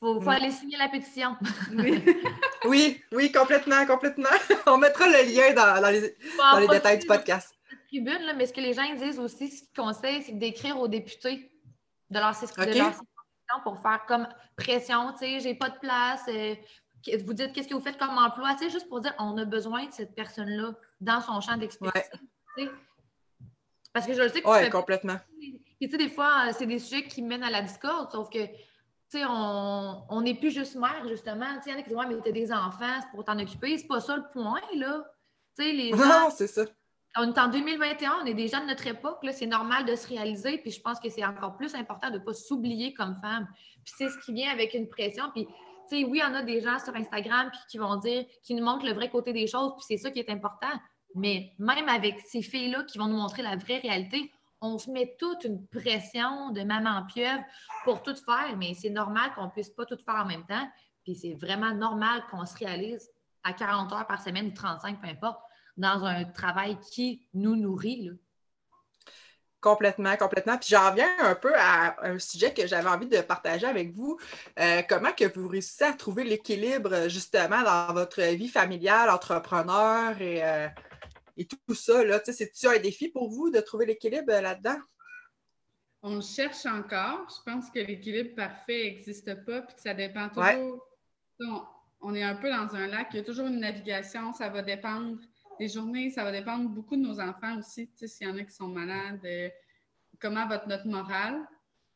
[0.00, 1.36] faut, faut aller signer la pétition.
[1.72, 2.02] Oui.
[3.12, 4.28] oui, complètement, complètement.
[4.66, 7.54] On mettra le lien dans, les, dans les détails du podcast.
[7.88, 10.88] Tribune, là, mais ce que les gens disent aussi, ce qu'ils conseillent, c'est d'écrire aux
[10.88, 11.50] députés
[12.10, 12.82] de leur, okay.
[13.64, 16.22] pour faire comme pression, tu sais, j'ai pas de place.
[16.28, 16.54] Euh,
[17.24, 19.44] vous dites qu'est-ce que vous faites comme emploi, tu sais, juste pour dire on a
[19.44, 22.10] besoin de cette personne-là dans son champ d'expertise.
[23.92, 25.16] Parce que je le sais que Oui, complètement.
[25.38, 28.38] Puis, tu sais, des fois, c'est des sujets qui mènent à la discorde, sauf que
[29.14, 31.46] on n'est plus juste mère, justement.
[31.66, 33.38] Il y en a qui disent Ouais, mais tu as des enfants, c'est pour t'en
[33.38, 33.78] occuper.
[33.78, 35.04] C'est pas ça le point, là.
[35.58, 36.64] les non, c'est ça.
[37.16, 40.58] On est en 2021, on est gens de notre époque, c'est normal de se réaliser,
[40.58, 43.48] puis je pense que c'est encore plus important de ne pas s'oublier comme femme.
[43.84, 45.24] Puis c'est ce qui vient avec une pression.
[45.34, 45.46] Puis,
[45.90, 48.64] Tu sais, oui, on a des gens sur Instagram puis qui vont dire, qui nous
[48.64, 50.68] montrent le vrai côté des choses, puis c'est ça qui est important.
[51.14, 55.16] Mais même avec ces filles-là qui vont nous montrer la vraie réalité, on se met
[55.18, 57.42] toute une pression de maman pieuvre
[57.84, 60.68] pour tout faire, mais c'est normal qu'on ne puisse pas tout faire en même temps.
[61.04, 63.08] Puis c'est vraiment normal qu'on se réalise
[63.44, 65.40] à 40 heures par semaine ou 35, peu importe,
[65.76, 68.10] dans un travail qui nous nourrit.
[69.60, 70.56] Complètement, complètement.
[70.56, 74.16] Puis j'en viens un peu à un sujet que j'avais envie de partager avec vous.
[74.58, 80.44] Euh, comment que vous réussissez à trouver l'équilibre justement dans votre vie familiale, entrepreneur et,
[80.44, 80.68] euh,
[81.38, 82.02] et tout ça?
[82.24, 84.78] C'est-tu un défi pour vous de trouver l'équilibre euh, là-dedans?
[86.02, 87.28] On le cherche encore.
[87.30, 90.84] Je pense que l'équilibre parfait n'existe pas, puis que ça dépend toujours.
[92.00, 94.62] On, est un peu dans un lac, il y a toujours une navigation, ça va
[94.62, 95.18] dépendre
[95.58, 98.52] des journées, ça va dépendre beaucoup de nos enfants aussi, s'il y en a qui
[98.52, 99.48] sont malades, euh,
[100.20, 101.40] comment va notre morale.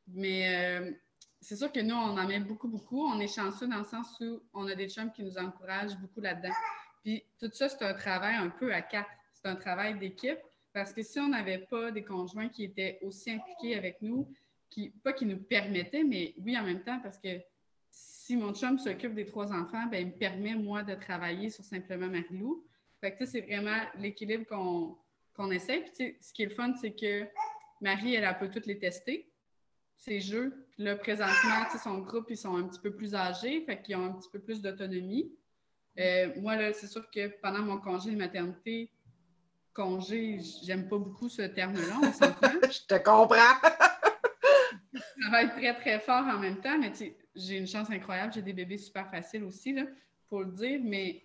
[0.09, 0.93] Mais euh,
[1.41, 3.07] c'est sûr que nous, on en met beaucoup, beaucoup.
[3.07, 6.21] On est chanceux dans le sens où on a des chums qui nous encouragent beaucoup
[6.21, 6.55] là-dedans.
[7.05, 9.11] Puis tout ça, c'est un travail un peu à quatre
[9.43, 10.39] c'est un travail d'équipe.
[10.73, 14.33] Parce que si on n'avait pas des conjoints qui étaient aussi impliqués avec nous,
[14.71, 17.29] qui, pas qui nous permettaient, mais oui en même temps, parce que
[17.91, 21.65] si mon chum s'occupe des trois enfants, ben, il me permet, moi, de travailler sur
[21.65, 22.65] simplement Marilou.
[23.01, 24.47] Fait que, c'est vraiment l'équilibre
[25.35, 25.81] qu'on essaie.
[25.83, 27.27] Puis, ce qui est le fun, c'est que
[27.83, 29.31] Marie, elle, elle, peut toutes les tester,
[29.97, 30.67] ses jeux.
[30.71, 34.05] Puis là, présentement, son groupe, ils sont un petit peu plus âgés, fait qu'ils ont
[34.07, 35.31] un petit peu plus d'autonomie.
[35.99, 38.91] Euh, moi, là, c'est sûr que pendant mon congé de maternité,
[39.73, 42.53] congé, j'aime pas beaucoup ce terme-là, on s'entend.
[42.63, 43.69] Je te comprends.
[44.95, 46.93] ça va être très, très fort en même temps, mais
[47.35, 48.33] j'ai une chance incroyable.
[48.33, 49.83] J'ai des bébés super faciles aussi, là,
[50.29, 51.25] pour le dire, mais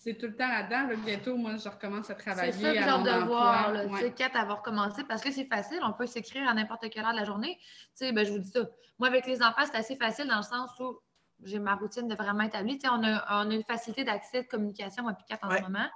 [0.00, 0.96] c'est tout le temps là-dedans.
[1.04, 2.52] bientôt, moi, je recommence à travailler.
[2.52, 4.12] C'est ça que j'ai hâte de voir, là, ouais.
[4.14, 7.18] Kat, avoir commencé, parce que c'est facile, on peut s'écrire à n'importe quelle heure de
[7.18, 7.58] la journée.
[7.96, 8.60] Tu ben, je vous dis ça.
[8.98, 10.98] Moi, avec les enfants, c'est assez facile dans le sens où
[11.42, 12.78] j'ai ma routine de vraiment établie.
[12.84, 15.86] on a, on a une facilité d'accès de communication, moi, puis Kat, en ce moment.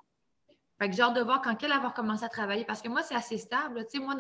[0.79, 3.03] Fait que j'ai hâte de voir quand elle va recommencer à travailler parce que moi,
[3.03, 3.87] c'est assez stable.
[3.91, 4.17] Tu sais, moi,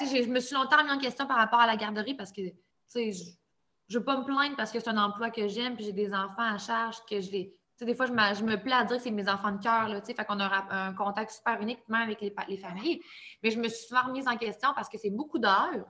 [0.00, 2.54] je me suis longtemps mis en question par rapport à la garderie parce que, tu
[2.88, 5.84] sais, je ne veux pas me plaindre parce que c'est un emploi que j'aime puis
[5.84, 7.30] j'ai des enfants à charge que je.
[7.30, 9.62] Tu sais, des fois, je je me plais à dire que c'est mes enfants de
[9.62, 13.00] cœur, tu sais, qu'on a un, contact super unique même avec les, les, familles.
[13.42, 15.86] Mais je me suis souvent remise en question parce que c'est beaucoup d'heures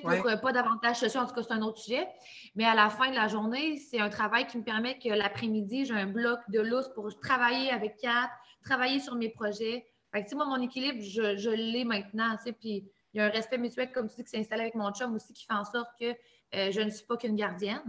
[0.00, 2.08] pour euh, pas davantage sociaux, en tout cas, c'est un autre sujet.
[2.54, 5.86] Mais à la fin de la journée, c'est un travail qui me permet que l'après-midi,
[5.86, 8.30] j'ai un bloc de lousse pour travailler avec Kat,
[8.64, 9.86] travailler sur mes projets.
[10.12, 13.58] Fait que, moi, mon équilibre, je, je l'ai maintenant, puis il y a un respect
[13.58, 15.90] mutuel, comme tu dis, qui s'est installé avec mon chum aussi, qui fait en sorte
[15.98, 16.14] que
[16.54, 17.82] euh, je ne suis pas qu'une gardienne.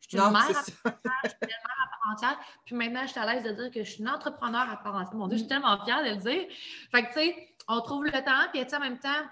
[0.00, 2.38] Je suis une mère à part entière, je suis une mère à part entière.
[2.64, 4.96] Puis maintenant, je suis à l'aise de dire que je suis une entrepreneur à part
[4.96, 5.14] entière.
[5.14, 6.48] Mon Dieu, je suis tellement fière de le dire.
[6.90, 9.22] Fait que, tu sais, on trouve le temps, puis en même temps,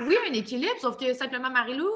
[0.00, 1.90] oui, un équilibre, sauf que simplement, Marilou,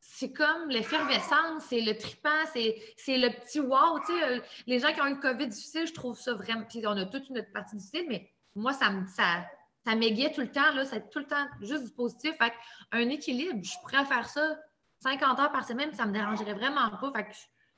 [0.00, 2.76] c'est comme l'effervescence, c'est le tripant, c'est,
[3.08, 3.98] le petit wow.
[4.00, 6.64] Tu sais, euh, les gens qui ont eu le COVID difficile, je trouve ça vraiment.
[6.68, 9.06] Puis on a toute une partie difficile, mais moi, ça me.
[9.06, 9.46] Ça,
[9.84, 12.34] ça m'égayait tout le temps, là, c'est tout le temps juste du positif.
[12.38, 12.52] Fait
[12.92, 14.58] un équilibre, je pourrais faire ça
[15.00, 17.12] 50 heures par semaine, ça me dérangerait vraiment pas.
[17.14, 17.26] Fait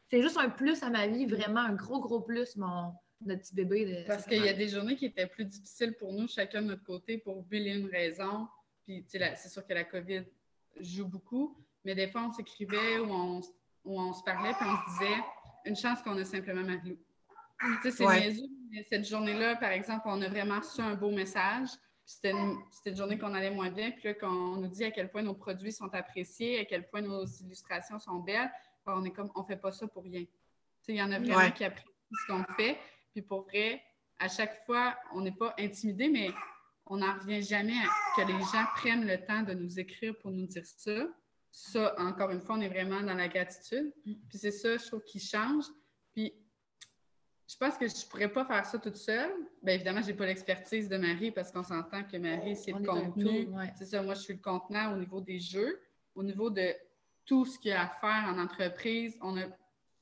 [0.09, 2.93] c'est juste un plus à ma vie, vraiment un gros, gros plus, mon,
[3.25, 4.05] notre petit bébé.
[4.07, 6.85] Parce qu'il y a des journées qui étaient plus difficiles pour nous, chacun de notre
[6.85, 8.47] côté, pour mille une raison.
[8.87, 10.25] Puis, c'est sûr que la COVID
[10.81, 13.41] joue beaucoup, mais des fois, on s'écrivait ou on,
[13.85, 15.21] on, se parlait, puis on se disait
[15.65, 16.63] une chance qu'on a simplement
[17.83, 18.05] sais, c'est
[18.71, 21.69] mais cette journée-là, par exemple, on a vraiment reçu un beau message.
[22.05, 25.11] C'était une, une, journée qu'on allait moins bien, puis là, qu'on nous dit à quel
[25.11, 28.51] point nos produits sont appréciés, à quel point nos illustrations sont belles,
[28.87, 30.25] on est comme, on fait pas ça pour rien.
[30.89, 32.79] Il y en a vraiment qui apprécient ce qu'on fait.
[33.13, 33.83] Puis pour vrai,
[34.19, 36.31] à chaque fois, on n'est pas intimidé, mais
[36.87, 40.31] on n'en revient jamais à que les gens prennent le temps de nous écrire pour
[40.31, 41.07] nous dire ça.
[41.51, 43.93] Ça, encore une fois, on est vraiment dans la gratitude.
[44.05, 44.15] Mm.
[44.29, 45.65] Puis c'est ça, je trouve, qui change.
[46.13, 46.33] Puis
[47.49, 49.33] je pense que je ne pourrais pas faire ça toute seule.
[49.63, 52.85] Bien évidemment, je n'ai pas l'expertise de Marie parce qu'on s'entend que Marie, c'est le
[52.85, 53.49] contenu.
[53.77, 55.81] C'est ça, moi, je suis le contenant au niveau des jeux,
[56.15, 56.75] au niveau de
[57.25, 59.17] tout ce qu'il y a à faire en entreprise.
[59.21, 59.47] On a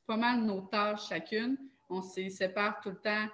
[0.07, 1.57] pas mal nos tâches chacune.
[1.89, 3.29] On se sépare tout le temps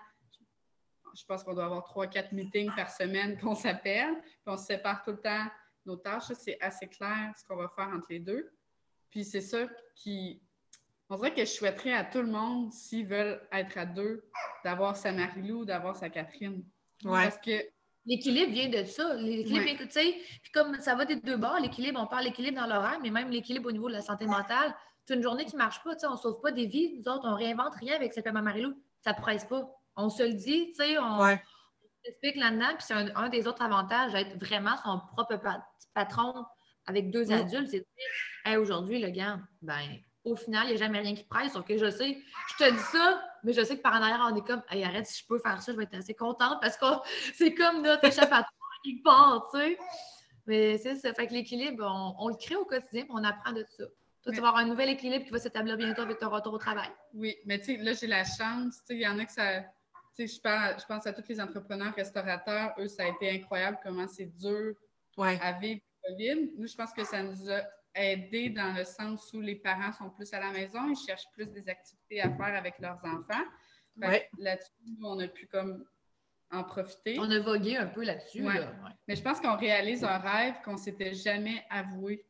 [1.15, 4.67] je pense qu'on doit avoir trois, quatre meetings par semaine qu'on s'appelle, puis on se
[4.67, 5.47] sépare tout le temps
[5.87, 6.33] nos tâches.
[6.35, 8.51] C'est assez clair ce qu'on va faire entre les deux.
[9.11, 10.43] Puis c'est ça qui.
[11.09, 14.31] On dirait que je souhaiterais à tout le monde, s'ils veulent être à deux,
[14.65, 16.65] d'avoir sa Marilou, d'avoir sa Catherine.
[17.03, 17.65] Parce que.
[18.07, 19.15] L'équilibre vient de ça.
[19.15, 22.61] L'équilibre vient, tu sais, puis comme ça va des deux bords, l'équilibre, on parle d'équilibre
[22.61, 24.75] dans l'horaire, mais même l'équilibre au niveau de la santé mentale.
[25.05, 26.95] C'est une journée qui ne marche pas, tu sais, on ne sauve pas des vies.
[26.99, 28.75] Nous autres, on réinvente rien avec simplement Marilou.
[29.01, 29.69] Ça ne presse pas.
[30.01, 31.39] On se le dit, tu sais, on,
[32.05, 35.39] explique là-dedans, puis c'est un, des autres avantages d'être vraiment son propre
[35.95, 36.47] patron
[36.87, 38.07] avec deux adultes, c'est de dire,
[38.45, 41.53] hey, aujourd'hui, le gars, ben, au final, il n'y a jamais rien qui presse.
[41.53, 44.29] Sauf que je sais, je te dis ça, mais je sais que par en arrière,
[44.31, 46.59] on est comme, hey, arrête, si je peux faire ça, je vais être assez contente
[46.61, 46.87] parce que
[47.35, 48.51] c'est comme notre échappatoire
[48.85, 49.79] qui part, tu sais.
[50.47, 51.13] Mais c'est ça.
[51.15, 51.85] Fait que l'équilibre,
[52.19, 53.85] on, le crée au quotidien, puis on apprend de ça.
[54.23, 56.59] Toi, tu vas avoir un nouvel équilibre qui va s'établir bientôt avec ton retour au
[56.59, 56.89] travail.
[57.15, 58.79] Oui, mais tu sais, là, j'ai la chance.
[58.81, 59.63] Tu sais, il y en a que ça.
[60.27, 62.75] Je, pense à tous les entrepreneurs, restaurateurs.
[62.79, 64.75] Eux, ça a été incroyable comment c'est dur
[65.19, 66.51] à vivre le COVID.
[66.59, 67.63] Nous, je pense que ça nous a
[67.95, 71.47] aidé dans le sens où les parents sont plus à la maison, ils cherchent plus
[71.47, 73.45] des activités à faire avec leurs enfants.
[73.97, 75.85] Là-dessus, on a pu comme
[76.53, 77.19] en profiter.
[77.19, 78.43] On a vogué un peu là-dessus.
[79.07, 82.25] Mais je pense qu'on réalise un rêve qu'on s'était jamais avoué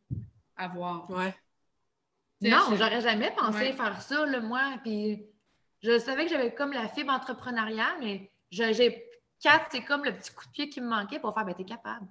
[0.57, 1.11] avoir.
[1.11, 1.35] Ouais.
[2.43, 4.79] Non, j'aurais jamais pensé faire ça, là, moi.
[4.83, 5.27] Puis
[5.83, 9.09] je savais que j'avais comme la fibre entrepreneuriale, mais j'ai
[9.41, 11.65] quatre, c'est comme le petit coup de pied qui me manquait pour faire, ben, t'es
[11.65, 12.07] capable.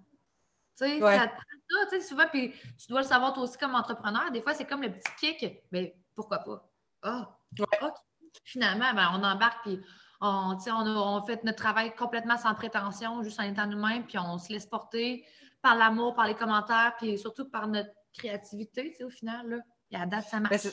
[0.77, 3.43] Tu sais, ça te prend ça, tu sais, souvent, puis tu dois le savoir toi
[3.43, 4.32] aussi comme entrepreneur.
[4.32, 6.69] Des fois, c'est comme le petit kick, mais pourquoi pas?
[7.03, 7.38] Ah,
[8.43, 9.79] Finalement, ben, on embarque, puis
[10.21, 14.51] on, on, fait notre travail complètement sans prétention, juste en étant nous-mêmes, puis on se
[14.51, 15.25] laisse porter
[15.62, 19.49] par l'amour, par les commentaires, puis surtout par notre créativité, au final.
[19.49, 19.58] Là.
[19.91, 20.67] Et à date, ça marche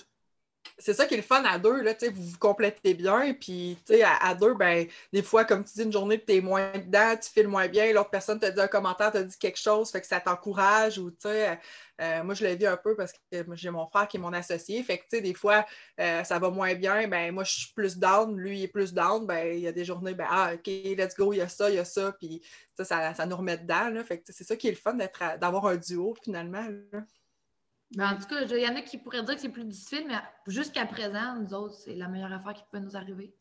[0.78, 4.28] c'est ça qui est le fun à deux, là, vous vous complétez bien, puis à,
[4.28, 7.30] à deux, ben, des fois, comme tu dis, une journée, tu es moins dedans, tu
[7.30, 10.06] files moins bien, l'autre personne te dit un commentaire, te dit quelque chose, fait que
[10.06, 11.58] ça t'encourage, ou sais,
[12.00, 13.18] euh, moi, je l'ai vu un peu parce que
[13.54, 15.64] j'ai mon frère qui est mon associé, fait que des fois,
[16.00, 18.92] euh, ça va moins bien, ben, moi, je suis plus down, lui, il est plus
[18.92, 21.48] down, ben, il y a des journées, ben, ah, OK, let's go, il y a
[21.48, 22.42] ça, il y a ça, puis
[22.76, 24.96] ça, ça, nous remet dedans, là, fait que c'est ça qui est le fun
[25.40, 26.66] d'avoir un duo, finalement,
[27.92, 30.06] ben, en tout cas, il y en a qui pourraient dire que c'est plus difficile,
[30.08, 33.32] mais jusqu'à présent, nous autres, c'est la meilleure affaire qui peut nous arriver.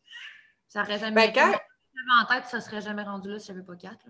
[0.68, 2.22] Ça n'aurait jamais ben, quand...
[2.22, 4.06] en tête, ça ne serait jamais rendu là si je n'avais pas quatre.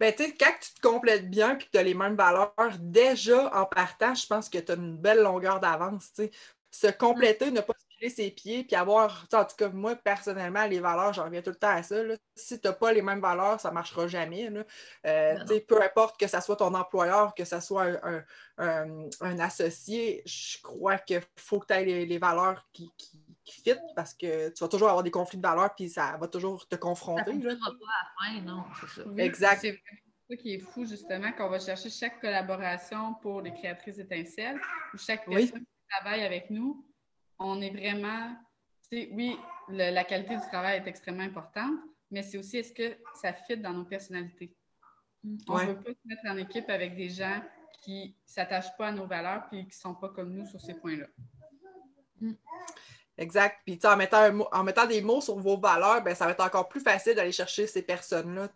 [0.00, 2.52] Ben, tu sais, quand tu te complètes bien et que tu as les mêmes valeurs,
[2.80, 6.10] déjà en partant, je pense que tu as une belle longueur d'avance.
[6.70, 7.74] Se compléter, ne pas
[8.08, 11.56] ses pieds, puis avoir, en tout cas, moi, personnellement, les valeurs, j'en reviens tout le
[11.56, 11.96] temps à ça.
[12.34, 14.50] Si tu n'as pas les mêmes valeurs, ça ne marchera jamais.
[15.06, 18.00] Euh, peu importe que ce soit ton employeur, que ce soit
[18.58, 23.20] un, associé, je crois qu'il faut que tu aies les, valeurs qui, qui,
[23.64, 26.68] fit parce que tu vas toujours avoir des conflits de valeurs, puis ça va toujours
[26.68, 27.32] te confronter.
[27.32, 29.10] Ça pas à la fin, non, c'est ça.
[29.18, 29.60] exact.
[29.60, 29.80] C'est
[30.30, 34.60] ça qui est fou, justement, qu'on va chercher chaque collaboration pour les créatrices étincelles,
[34.94, 36.86] ou chaque personne qui travaille avec nous
[37.40, 38.36] on est vraiment,
[38.92, 39.36] oui,
[39.68, 41.74] la qualité du travail est extrêmement importante,
[42.10, 44.54] mais c'est aussi est-ce que ça fit dans nos personnalités.
[45.48, 47.42] On ne veut pas se mettre en équipe avec des gens
[47.82, 50.60] qui ne s'attachent pas à nos valeurs et qui ne sont pas comme nous sur
[50.60, 51.06] ces points-là.
[53.16, 53.60] Exact.
[53.64, 56.68] Puis en mettant, en mettant des mots sur vos valeurs, ben, ça va être encore
[56.68, 58.48] plus facile d'aller chercher ces personnes-là.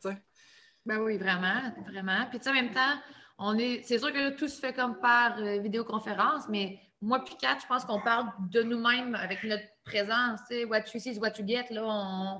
[0.85, 2.27] Ben oui, vraiment, vraiment.
[2.31, 2.99] Puis en même temps,
[3.39, 3.83] on est.
[3.83, 7.67] C'est sûr que tout se fait comme par euh, vidéoconférence, mais moi puis Kat, je
[7.67, 10.41] pense qu'on parle de nous-mêmes avec notre présence.
[10.69, 11.67] What you see is what you get.
[11.71, 12.39] Là,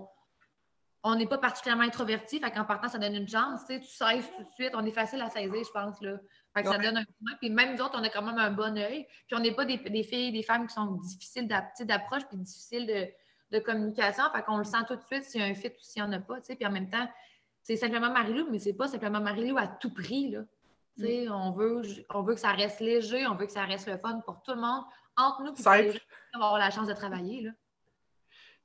[1.03, 2.41] on n'est pas particulièrement introverti.
[2.41, 3.61] Fait qu'en partant, ça donne une chance.
[3.69, 4.73] Tu sais tout de suite.
[4.75, 6.01] On est facile à saisir, je pense.
[6.01, 6.17] Là.
[6.57, 8.51] Fait que ça donne un coup Puis même nous autres, on a quand même un
[8.51, 9.07] bon œil.
[9.27, 13.59] Puis on n'est pas des, filles, des femmes qui sont difficiles d'approche puis difficiles de,
[13.61, 14.25] communication.
[14.35, 16.09] Fait qu'on le sent tout de suite s'il y a un fit ou s'il n'y
[16.09, 16.41] en a pas.
[16.41, 17.09] Puis en même temps,
[17.63, 20.31] c'est simplement Marilou, mais c'est pas simplement Marilou à tout prix.
[20.31, 20.41] Là.
[20.97, 21.33] Mm.
[21.33, 24.21] On, veut, on veut que ça reste léger, on veut que ça reste le fun
[24.25, 24.85] pour tout le monde,
[25.17, 27.51] entre nous, pour avoir la chance de travailler.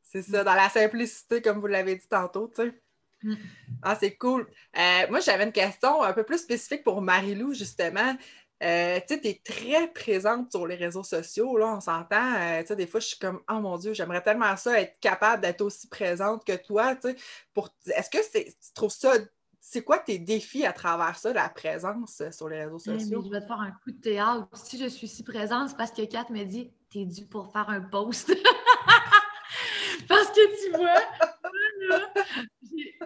[0.01, 2.81] C'est ça, dans la simplicité, comme vous l'avez dit tantôt, tu sais.
[3.21, 3.35] Mm.
[3.83, 4.47] Ah, c'est cool.
[4.77, 8.15] Euh, moi, j'avais une question un peu plus spécifique pour Marilou, justement.
[8.61, 12.33] Euh, tu sais, tu es très présente sur les réseaux sociaux, là, on s'entend.
[12.35, 14.99] Euh, tu sais, des fois, je suis comme, oh mon Dieu, j'aimerais tellement ça, être
[14.99, 17.15] capable d'être aussi présente que toi, tu sais.
[17.53, 17.69] Pour...
[17.85, 19.13] Est-ce que tu trouves ça
[19.59, 23.21] c'est quoi tes défis à travers ça, la présence euh, sur les réseaux sociaux?
[23.23, 24.47] je vais te faire un coup de théâtre.
[24.53, 27.69] Si je suis si présente, c'est parce que Kat me dit T'es dû pour faire
[27.69, 28.27] un post.
[30.07, 31.01] parce que tu vois,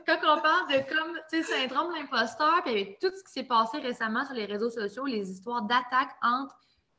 [0.05, 3.31] quand on parle de comme, tu sais, syndrome de l'imposteur, puis avec tout ce qui
[3.31, 6.55] s'est passé récemment sur les réseaux sociaux, les histoires d'attaques entre,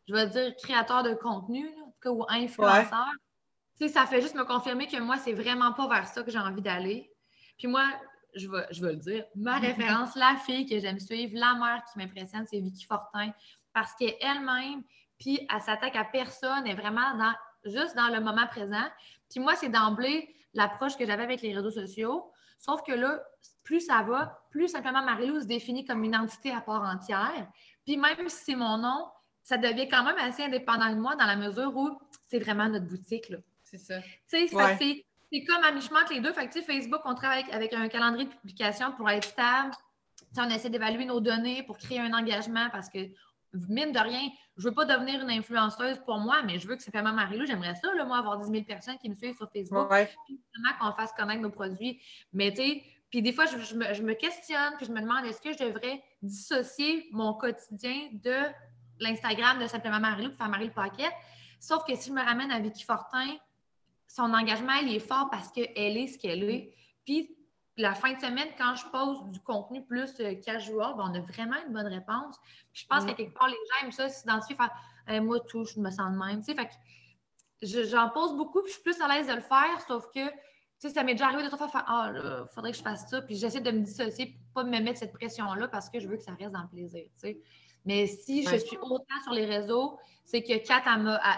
[0.07, 3.13] je vais dire, créateurs de contenu, en tout cas, ou influenceurs,
[3.79, 6.31] tu sais, ça fait juste me confirmer que moi, c'est vraiment pas vers ça que
[6.31, 7.11] j'ai envie d'aller.
[7.59, 7.85] Puis moi,
[8.35, 11.99] je vais, je le dire, ma référence, la fille que j'aime suivre, la mère qui
[11.99, 13.33] m'impressionne, c'est Vicky Fortin,
[13.73, 14.83] parce qu'elle-même,
[15.19, 18.85] puis elle s'attaque à personne, est vraiment dans, juste dans le moment présent.
[19.31, 22.31] Puis moi, c'est d'emblée l'approche que j'avais avec les réseaux sociaux.
[22.59, 23.21] Sauf que là,
[23.63, 27.49] plus ça va, plus simplement Marie-Lou se définit comme une entité à part entière.
[27.85, 29.09] Puis même si c'est mon nom,
[29.43, 32.87] ça devient quand même assez indépendant de moi dans la mesure où c'est vraiment notre
[32.87, 33.33] boutique.
[33.63, 34.01] C'est ça.
[34.01, 35.05] Tu sais, ça fait
[35.35, 36.33] c'est comme à mi-chemin entre les deux.
[36.33, 39.73] Fait que, Facebook, on travaille avec, un calendrier de publication pour être stable.
[40.39, 42.99] on essaie d'évaluer nos données pour créer un engagement parce que
[43.69, 47.03] mine de rien, je veux pas devenir une influenceuse pour moi, mais je veux que
[47.03, 49.91] ma Marie-Lou, j'aimerais ça, là, moi, avoir 10 000 personnes qui me suivent sur Facebook.
[49.91, 50.09] Ouais.
[50.29, 52.01] Vraiment qu'on fasse connaître nos produits.
[52.33, 55.01] Mais tu sais, puis des fois, je, je me, je me questionne, puis je me
[55.01, 58.37] demande est-ce que je devrais dissocier mon quotidien de
[59.01, 61.11] l'Instagram de Simplement Marie-Lou pour faire Marie le Paquet?
[61.61, 63.37] Sauf que si je me ramène à Vicky Fortin,
[64.15, 66.73] son engagement, il est fort parce qu'elle est ce qu'elle est.
[67.05, 67.37] Puis
[67.77, 71.21] la fin de semaine, quand je pose du contenu plus euh, casual, ben, on a
[71.21, 72.39] vraiment une bonne réponse.
[72.73, 73.07] Puis je pense Mm.
[73.09, 74.71] qu'à quelque part, les gens aiment ça, s'identifier, faire
[75.09, 76.39] Eh, moi, tout, je me sens de même.
[76.39, 76.73] Tu sais, fait que
[77.63, 80.27] je- j'en pose beaucoup, puis je suis plus à l'aise de le faire, sauf que,
[80.31, 80.33] tu
[80.79, 83.21] sais, ça m'est déjà arrivé de fois faire Ah, là, faudrait que je fasse ça.
[83.21, 86.17] Puis j'essaie de me dissocier pour pas me mettre cette pression-là parce que je veux
[86.17, 87.41] que ça reste dans le plaisir, tu sais.
[87.85, 90.83] Mais si je suis autant sur les réseaux, c'est que Kat,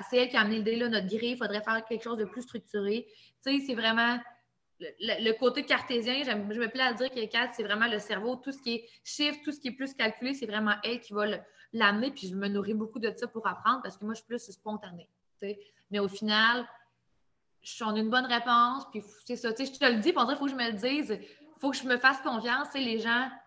[0.08, 2.24] c'est elle qui a amené l'idée, là, notre grille, il faudrait faire quelque chose de
[2.24, 3.06] plus structuré.
[3.44, 4.18] Tu sais, c'est vraiment
[4.78, 6.22] le, côté cartésien.
[6.24, 8.36] Je me plais à dire que Kat, c'est vraiment le cerveau.
[8.36, 11.12] Tout ce qui est chiffre, tout ce qui est plus calculé, c'est vraiment elle qui
[11.12, 11.26] va
[11.72, 12.10] l'amener.
[12.12, 14.50] Puis je me nourris beaucoup de ça pour apprendre parce que moi, je suis plus
[14.50, 15.08] spontanée.
[15.40, 15.58] tu sais.
[15.90, 16.66] Mais au final,
[17.62, 18.84] je suis en une bonne réponse.
[18.92, 19.52] Puis c'est ça.
[19.52, 21.18] Tu sais, je te le dis, on dirait qu'il faut que je me le dise.
[21.20, 22.68] Il faut que je me fasse confiance.
[22.68, 23.45] Tu sais, les gens, on-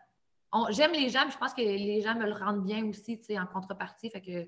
[0.70, 3.26] j'aime les gens, puis je pense que les gens me le rendent bien aussi, tu
[3.26, 4.10] sais, en contrepartie.
[4.10, 4.48] Fait que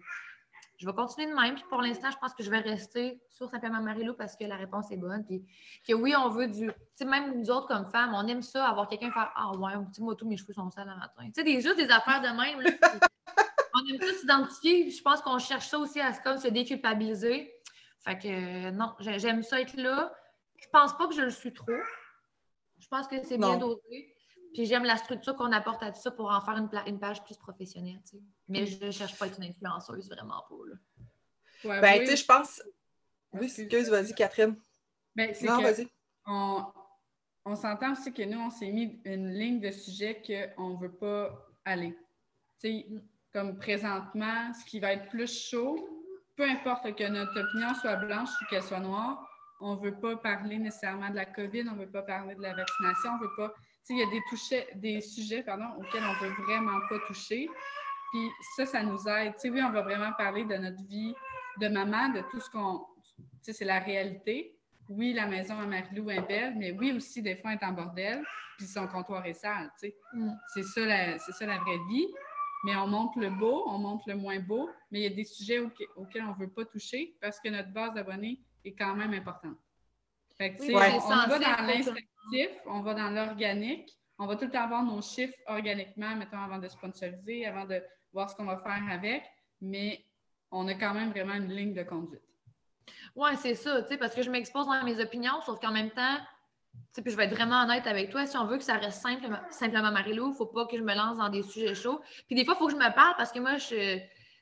[0.77, 1.53] je vais continuer de même.
[1.55, 4.55] Puis pour l'instant, je pense que je vais rester sur Simplement Marilou parce que la
[4.55, 5.23] réponse est bonne.
[5.25, 5.45] Puis
[5.87, 6.67] que oui, on veut du.
[6.67, 9.73] Tu sais, même nous autres comme femmes, on aime ça, avoir quelqu'un faire Ah ouais,
[9.87, 11.25] tu sais, moi, tous mes cheveux sont sales le matin.
[11.25, 12.61] Tu sais, des, juste des affaires de même.
[12.61, 12.71] là,
[13.75, 14.89] on aime ça s'identifier.
[14.89, 17.53] Je pense qu'on cherche ça aussi à se- comme se déculpabiliser.
[17.99, 20.11] Fait que euh, non, j'ai- j'aime ça être là.
[20.57, 21.71] Je pense pas que je le suis trop.
[22.79, 24.15] Je pense que c'est bien dosé.
[24.53, 26.99] Puis j'aime la structure qu'on apporte à tout ça pour en faire une, pla- une
[26.99, 28.01] page plus professionnelle.
[28.03, 28.23] tu sais.
[28.49, 30.55] Mais je ne cherche pas à être une influenceuse, vraiment pas.
[30.67, 30.75] Là.
[31.63, 31.99] Ouais, Ben, oui.
[32.05, 32.61] tu sais, je pense.
[33.33, 33.89] Oui, Excuse.
[33.89, 34.55] vas-y, Catherine.
[35.15, 35.87] Ben, c'est Non, que vas-y.
[36.25, 36.65] on,
[37.45, 40.21] on s'entend aussi que nous, on s'est mis une ligne de sujets
[40.55, 41.97] qu'on ne veut pas aller.
[42.59, 42.87] Tu sais,
[43.31, 45.77] comme présentement, ce qui va être plus chaud,
[46.35, 49.25] peu importe que notre opinion soit blanche ou qu'elle soit noire,
[49.61, 52.41] on ne veut pas parler nécessairement de la COVID, on ne veut pas parler de
[52.41, 53.53] la vaccination, on veut pas.
[53.85, 56.79] Tu sais, il y a des, touchets, des sujets pardon, auxquels on ne veut vraiment
[56.89, 57.49] pas toucher.
[58.11, 59.33] Puis ça, ça nous aide.
[59.33, 61.13] Tu sais, oui, on va vraiment parler de notre vie
[61.59, 62.85] de maman, de tout ce qu'on.
[63.17, 64.55] Tu sais, c'est la réalité.
[64.89, 67.71] Oui, la maison à Marilou est belle, mais oui aussi, des fois, elle est en
[67.71, 68.23] bordel,
[68.57, 69.71] puis son comptoir est sale.
[69.79, 69.95] Tu sais.
[70.13, 70.31] Mm.
[70.53, 72.07] C'est ça, la- c'est ça la vraie vie.
[72.63, 75.23] Mais on montre le beau, on montre le moins beau, mais il y a des
[75.23, 78.95] sujets auxquels, auxquels on ne veut pas toucher parce que notre base d'abonnés est quand
[78.95, 79.57] même importante.
[80.41, 84.63] Fait que, on, va dans l'instinctif, on va dans l'organique, on va tout le temps
[84.63, 87.79] avoir nos chiffres organiquement, mettons, avant de sponsoriser, avant de
[88.11, 89.23] voir ce qu'on va faire avec,
[89.61, 90.03] mais
[90.49, 92.23] on a quand même vraiment une ligne de conduite.
[93.15, 95.91] Oui, c'est ça, tu sais, parce que je m'expose dans mes opinions, sauf qu'en même
[95.91, 98.63] temps, tu sais, puis je vais être vraiment honnête avec toi, si on veut que
[98.63, 101.43] ça reste simple, simplement Marilou, il ne faut pas que je me lance dans des
[101.43, 102.01] sujets chauds.
[102.25, 103.99] Puis des fois, il faut que je me parle parce que moi, je,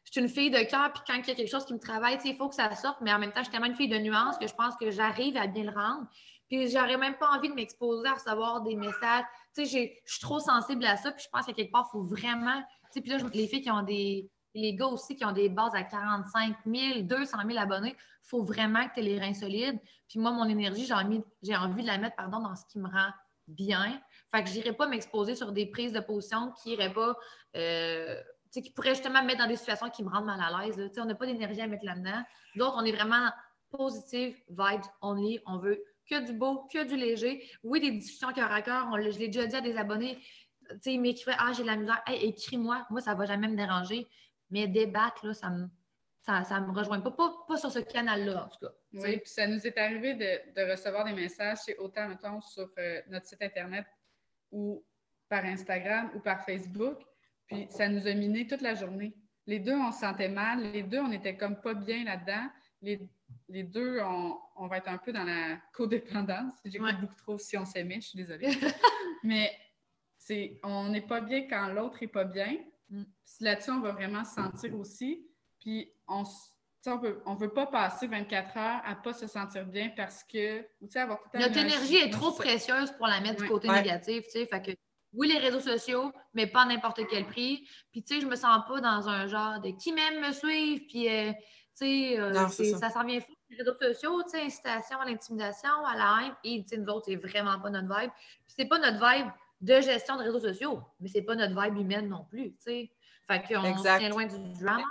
[0.10, 1.80] je suis une fille de cœur, puis quand il y a quelque chose qui me
[1.80, 3.90] travaille, il faut que ça sorte, mais en même temps, je suis tellement une fille
[3.90, 6.08] de nuances que je pense que j'arrive à bien le rendre.
[6.48, 9.24] Puis j'aurais même pas envie de m'exposer à recevoir des messages.
[9.56, 11.92] Tu sais, je suis trop sensible à ça, puis je pense qu'à quelque part, il
[11.92, 12.60] faut vraiment.
[12.86, 14.32] Tu sais, puis là, les filles qui ont des.
[14.56, 18.42] Les gars aussi qui ont des bases à 45 000, 200 000 abonnés, il faut
[18.42, 19.80] vraiment que tu aies les reins solides.
[20.08, 21.22] Puis moi, mon énergie, j'ai envie,
[21.56, 23.12] envie de la mettre pardon, dans ce qui me rend
[23.48, 24.02] bien.
[24.34, 27.16] Fait que je n'irai pas m'exposer sur des prises de position qui iraient pas.
[27.58, 28.20] euh,
[28.52, 30.78] qui pourraient justement me mettre dans des situations qui me rendent mal à l'aise.
[30.78, 30.88] là.
[30.90, 32.24] Tu sais, On n'a pas d'énergie à mettre là-dedans.
[32.56, 33.30] D'autres, on est vraiment
[33.70, 35.40] positive, vibes only.
[35.46, 37.48] On veut que du beau, que du léger.
[37.64, 38.88] Oui, des discussions cœur à cœur.
[38.92, 40.18] On Je l'ai déjà dit à des abonnés.
[40.70, 42.02] Tu sais, ils m'écrivaient Ah, j'ai de la misère.
[42.08, 42.86] Hey, écris-moi.
[42.90, 44.08] Moi, ça ne va jamais me déranger.
[44.50, 45.68] Mais débattre, là, ça me,
[46.22, 47.12] ça, ça me rejoint pas.
[47.12, 48.74] Pas, pas sur ce canal-là, en tout cas.
[48.94, 52.70] Oui, puis ça nous est arrivé de, de recevoir des messages, c'est autant, mettons, sur
[52.80, 53.86] euh, notre site Internet
[54.52, 54.84] ou
[55.28, 56.98] par Instagram ou par Facebook.
[57.50, 59.14] Puis ça nous a miné toute la journée.
[59.48, 60.62] Les deux, on se sentait mal.
[60.72, 62.48] Les deux, on était comme pas bien là-dedans.
[62.82, 63.00] Les,
[63.50, 66.54] les deux, on, on va être un peu dans la codépendance.
[66.64, 66.94] J'écoute Ouais.
[67.02, 68.50] beaucoup trop si on s'aimait, je suis désolée.
[69.24, 69.52] Mais
[70.18, 72.58] c'est, on n'est pas bien quand l'autre est pas bien.
[72.90, 73.04] Mm.
[73.42, 75.26] Là-dessus, on va vraiment se sentir aussi.
[75.60, 79.14] Puis on, s- tu sais, on veut, on veut pas passer 24 heures à pas
[79.14, 82.92] se sentir bien parce que, ou tu sais, avoir tout Notre énergie est trop précieuse
[82.94, 83.48] pour la mettre Ouais.
[83.48, 83.82] du côté Ouais.
[83.82, 84.46] négatif, tu sais.
[84.46, 84.72] Fait que
[85.14, 87.68] oui, les réseaux sociaux, mais pas à n'importe quel prix.
[87.92, 90.84] Puis, tu sais, je me sens pas dans un genre de qui m'aime me suivre,
[90.88, 91.40] puis, euh, tu
[91.86, 92.32] sais, euh,
[92.80, 92.90] ça.
[92.90, 93.34] s'en vient fou.
[93.50, 96.88] Les réseaux sociaux, tu sais, incitation à l'intimidation, à la haine, et, tu sais, nous
[96.92, 98.12] autres, c'est vraiment pas notre vibe.
[98.46, 99.28] Puis, c'est pas notre vibe
[99.62, 102.92] de gestion de réseaux sociaux, mais c'est pas notre vibe humaine non plus, tu sais.
[103.28, 104.84] Fait qu'on se tient loin du drama,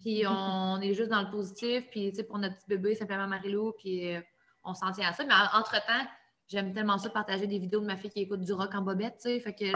[0.00, 3.26] puis on est juste dans le positif, puis, tu sais, pour notre petit bébé, simplement
[3.26, 4.20] Marilou, puis euh,
[4.62, 5.24] on s'en tient à ça.
[5.24, 6.06] Mais en- entre-temps,
[6.48, 9.16] j'aime tellement ça partager des vidéos de ma fille qui écoute du rock en bobette,
[9.16, 9.40] tu sais.
[9.40, 9.66] Fait que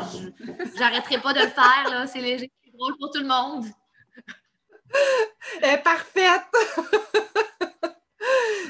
[0.76, 2.06] j'arrêterai pas de le faire, là.
[2.06, 3.64] C'est léger, c'est drôle pour tout le monde.
[5.62, 6.42] Elle est parfaite!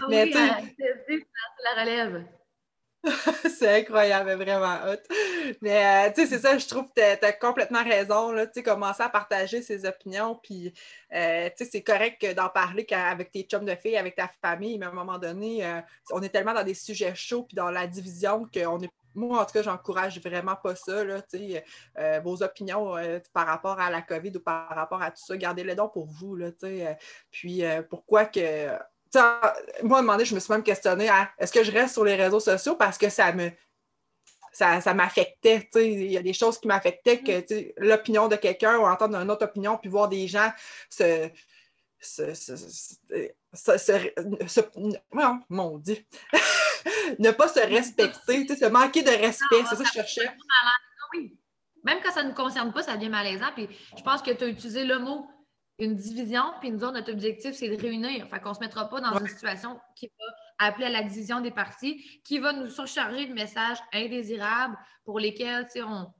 [0.00, 2.24] Ah mais oui, c'est la relève.
[3.58, 4.96] c'est incroyable, vraiment hot.
[5.62, 8.32] Mais euh, tu sais, c'est ça, je trouve que tu as, complètement raison.
[8.32, 10.72] Tu sais, commencer à partager ses opinions, puis
[11.14, 14.78] euh, tu sais, c'est correct d'en parler avec tes chums de filles, avec ta famille,
[14.78, 15.80] mais à un moment donné, euh,
[16.10, 19.44] on est tellement dans des sujets chauds, puis dans la division, qu'on est moi, en
[19.46, 21.02] tout cas, j'encourage vraiment pas ça.
[21.02, 21.20] Là,
[22.20, 22.94] vos opinions
[23.32, 26.36] par rapport à la COVID ou par rapport à tout ça, gardez-les donc pour vous.
[26.36, 26.50] Là,
[27.32, 28.78] puis pourquoi que
[29.14, 32.04] moi, à un moment donné, je me suis même questionnée est-ce que je reste sur
[32.04, 33.50] les réseaux sociaux parce que ça me
[34.52, 35.68] ça, ça m'affectait.
[35.76, 37.44] Il y a des choses qui m'affectaient que
[37.78, 40.50] l'opinion de quelqu'un ou entendre une autre opinion, puis voir des gens
[40.90, 41.28] se.
[42.00, 42.56] se, se,
[43.54, 44.60] se
[45.48, 45.96] mon Dieu!
[47.18, 50.30] ne pas se respecter, se manquer de respect, c'est ça que je cherchais.
[51.84, 53.52] Même quand ça ne nous concerne pas, ça devient malaisant.
[53.54, 55.26] Puis je pense que tu as utilisé le mot
[55.78, 58.28] une division, puis nous autres, notre objectif, c'est de réunir.
[58.28, 61.40] Fait qu'on ne se mettra pas dans une situation qui va appeler à la division
[61.40, 66.12] des partis, qui va nous surcharger de messages indésirables pour lesquels, tu sais, on.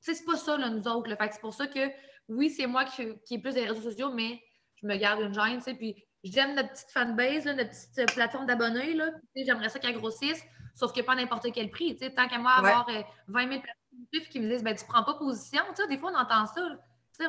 [0.00, 1.14] c'est pas ça, là, nous autres.
[1.14, 1.90] Fait c'est pour ça que,
[2.28, 4.40] oui, c'est moi qui, qui est plus des réseaux sociaux, mais
[4.80, 5.94] je me garde une gêne, tu sais, puis
[6.24, 9.10] j'aime notre petite fanbase, notre petite plateforme d'abonnés, là.
[9.36, 10.42] J'aimerais ça qu'elle grossisse,
[10.74, 12.88] sauf que pas n'importe quel prix, tu sais, tant qu'à moi avoir
[13.28, 16.12] 20 000 personnes qui me disent, ben, tu prends pas position, tu sais, des fois,
[16.14, 16.62] on entend ça,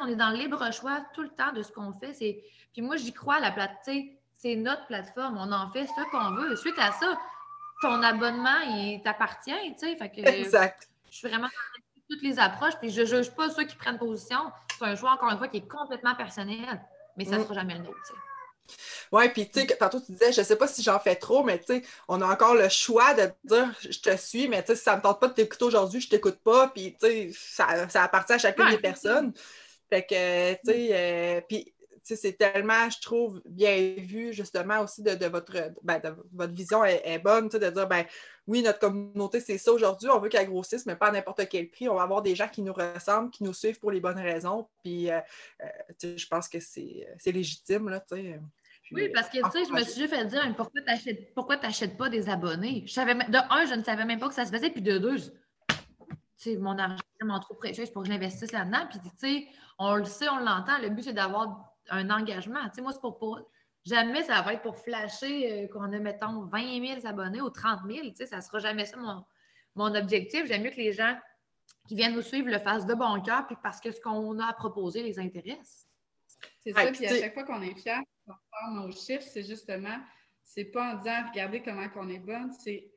[0.01, 2.13] on est dans le libre choix tout le temps de ce qu'on fait.
[2.73, 5.37] Puis moi, j'y crois, la plateforme, c'est notre plateforme.
[5.37, 6.55] On en fait ce qu'on veut.
[6.55, 7.17] Suite à ça,
[7.81, 10.89] ton abonnement, il t'appartient, Fait que, exact.
[11.09, 11.49] Je suis vraiment
[12.09, 14.51] toutes les approches, puis je ne juge pas ceux qui prennent position.
[14.77, 16.81] C'est un choix, encore une fois, qui est complètement personnel,
[17.17, 17.43] mais ça ne mm.
[17.43, 17.97] sera jamais le nôtre,
[19.11, 21.43] Oui, puis tu sais, tantôt tu disais, je ne sais pas si j'en fais trop,
[21.43, 24.67] mais tu sais, on a encore le choix de dire je te suis, mais tu
[24.67, 26.95] sais, si ça ne me tente pas de t'écouter aujourd'hui, je ne t'écoute pas, puis
[26.99, 29.33] tu sais, ça, ça appartient à chacune des personnes.
[29.93, 31.71] Fait que, tu sais, euh, puis
[32.01, 36.01] c'est tellement, je trouve, bien vu, justement, aussi de, votre, ben,
[36.33, 38.05] votre vision est, bonne, de dire, ben
[38.47, 41.69] oui, notre communauté, c'est ça aujourd'hui, on veut qu'elle grossisse, mais pas à n'importe quel
[41.69, 41.87] prix.
[41.87, 44.67] On va avoir des gens qui nous ressemblent, qui nous suivent pour les bonnes raisons.
[44.83, 45.19] Puis, euh,
[45.61, 48.39] euh, je pense que c'est légitime, là, tu sais.
[48.93, 50.55] oui, parce que, tu sais, je me suis juste fait dire,
[51.35, 52.83] pourquoi tu n'achètes pas des abonnés?
[52.87, 54.97] Je savais, de un, je ne savais même pas que ça se faisait, puis de
[54.97, 55.17] deux,
[56.59, 58.85] mon argent est vraiment trop précieux pour que je l'investisse là-dedans.
[58.89, 59.47] Puis, tu sais,
[59.83, 60.77] on le sait, on l'entend.
[60.79, 62.63] Le but, c'est d'avoir un engagement.
[62.65, 63.39] Tu sais, moi, c'est pour,
[63.85, 67.81] Jamais ça va être pour flasher euh, qu'on a, mettons, 20 000 abonnés ou 30
[67.85, 68.07] 000.
[68.07, 68.97] Tu sais, ça ne sera jamais ça
[69.75, 70.45] mon, objectif.
[70.45, 71.17] J'aime mieux que les gens
[71.87, 74.47] qui viennent nous suivre le fassent de bon cœur, puis parce que ce qu'on a
[74.47, 75.89] à proposer les intéresse.
[76.61, 79.99] C'est ça, puis à chaque fois qu'on est fiers, qu'on faire nos chiffres, c'est justement,
[80.43, 82.89] c'est pas en disant regardez comment on est bonne, c'est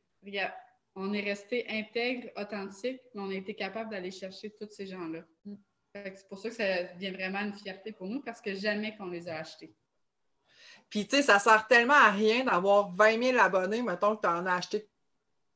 [0.94, 5.22] on est resté intègre, authentique, mais on a été capable d'aller chercher tous ces gens-là.
[5.44, 5.54] Mm.
[6.04, 9.06] C'est pour ça que ça devient vraiment une fierté pour nous parce que jamais qu'on
[9.06, 9.74] les a achetés.
[10.88, 14.28] Puis, tu sais, ça sert tellement à rien d'avoir 20 000 abonnés, mettons que tu
[14.28, 14.88] en as acheté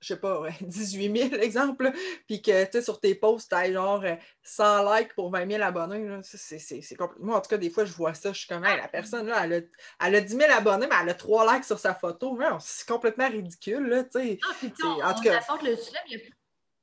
[0.01, 1.93] je sais pas, 18 000 exemple,
[2.27, 4.03] puis que tu sais, sur tes posts, tu as genre
[4.43, 6.21] 100 euh, likes pour 20 000 abonnés.
[6.23, 7.27] C'est complètement.
[7.27, 9.43] Moi, en tout cas, des fois, je vois ça, je suis comme, la personne, là,
[9.45, 12.39] elle a, elle a 10 000 abonnés, mais elle a 3 likes sur sa photo.
[12.61, 14.39] C'est complètement ridicule, là, tu sais.
[14.43, 14.73] Ah, puis,
[15.05, 15.41] en tout cas.
[15.63, 16.21] Le sujet, il, y a,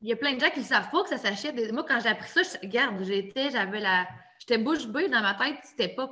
[0.02, 1.56] il y a plein de gens qui ne savent pas que ça s'achète.
[1.72, 4.08] Moi, quand j'ai appris ça, je, regarde, j'étais, j'avais la.
[4.39, 6.08] J'étais bouche bée dans ma tête, c'était pas.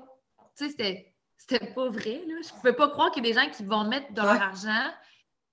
[0.58, 1.12] Tu sais, c'était.
[1.38, 2.24] C'était pas vrai.
[2.26, 2.36] Là.
[2.42, 4.42] Je ne pouvais pas croire qu'il y a des gens qui vont mettre de leur
[4.42, 4.90] argent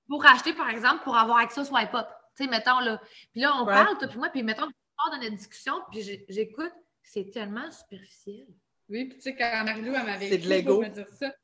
[0.08, 2.06] pour acheter, par exemple, pour avoir accès au swipe up.
[2.36, 3.00] Tu sais, mettons là.
[3.32, 6.02] Puis là, on parle, toi puis moi, puis mettons, on part dans notre discussion, puis
[6.28, 6.72] j'écoute,
[7.02, 8.46] c'est tellement superficiel.
[8.88, 11.34] Oui, puis tu sais, quand Marilou, elle m'avait pour me dire ça,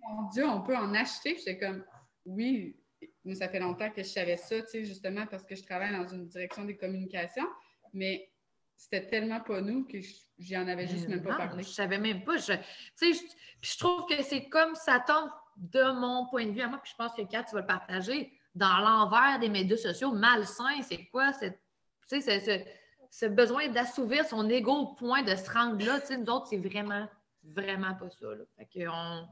[0.00, 1.36] mon Dieu, on peut en acheter.
[1.36, 1.84] J'étais comme,
[2.26, 2.76] oui,
[3.24, 5.92] mais ça fait longtemps que je savais ça, tu sais, justement parce que je travaille
[5.92, 7.48] dans une direction des communications,
[7.92, 8.30] mais
[8.76, 9.98] c'était tellement pas nous que
[10.38, 11.62] j'y en avais juste même pas parlé.
[11.62, 12.36] Je savais même pas.
[12.36, 12.52] Je,
[13.00, 13.18] je,
[13.60, 16.92] je trouve que c'est comme ça tombe de mon point de vue à moi, puis
[16.92, 21.06] je pense que Kat, tu vas le partager, dans l'envers des médias sociaux, malsain, c'est
[21.06, 21.60] quoi cette,
[22.08, 25.98] ce, besoin d'assouvir son ego au point de se rendre là?
[26.10, 27.08] Nous autres, c'est vraiment,
[27.42, 28.26] vraiment pas ça.
[28.56, 29.26] Fait on,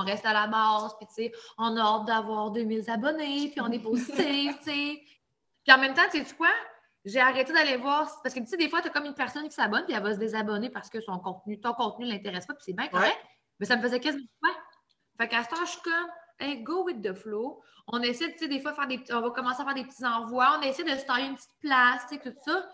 [0.00, 3.78] on reste à la base, puis on a hâte d'avoir 2000 abonnés, puis on est
[3.78, 6.48] positif, Puis en même temps, tu sais quoi?
[7.04, 9.46] J'ai arrêté d'aller voir, parce que tu sais, des fois, tu as comme une personne
[9.48, 12.46] qui s'abonne, puis elle va se désabonner parce que son contenu, ton contenu ne l'intéresse
[12.46, 13.18] pas, puis c'est bien correct.
[13.60, 14.50] Mais ça me faisait quasiment quoi?
[15.18, 16.08] Fait qu'à ce temps, je suis comme,
[16.40, 17.62] hey, go with the flow.
[17.88, 20.04] On essaie, tu sais, des fois, faire des on va commencer à faire des petits
[20.04, 20.58] envois.
[20.58, 22.66] On essaie de se tailler une petite place, tu sais, tout ça.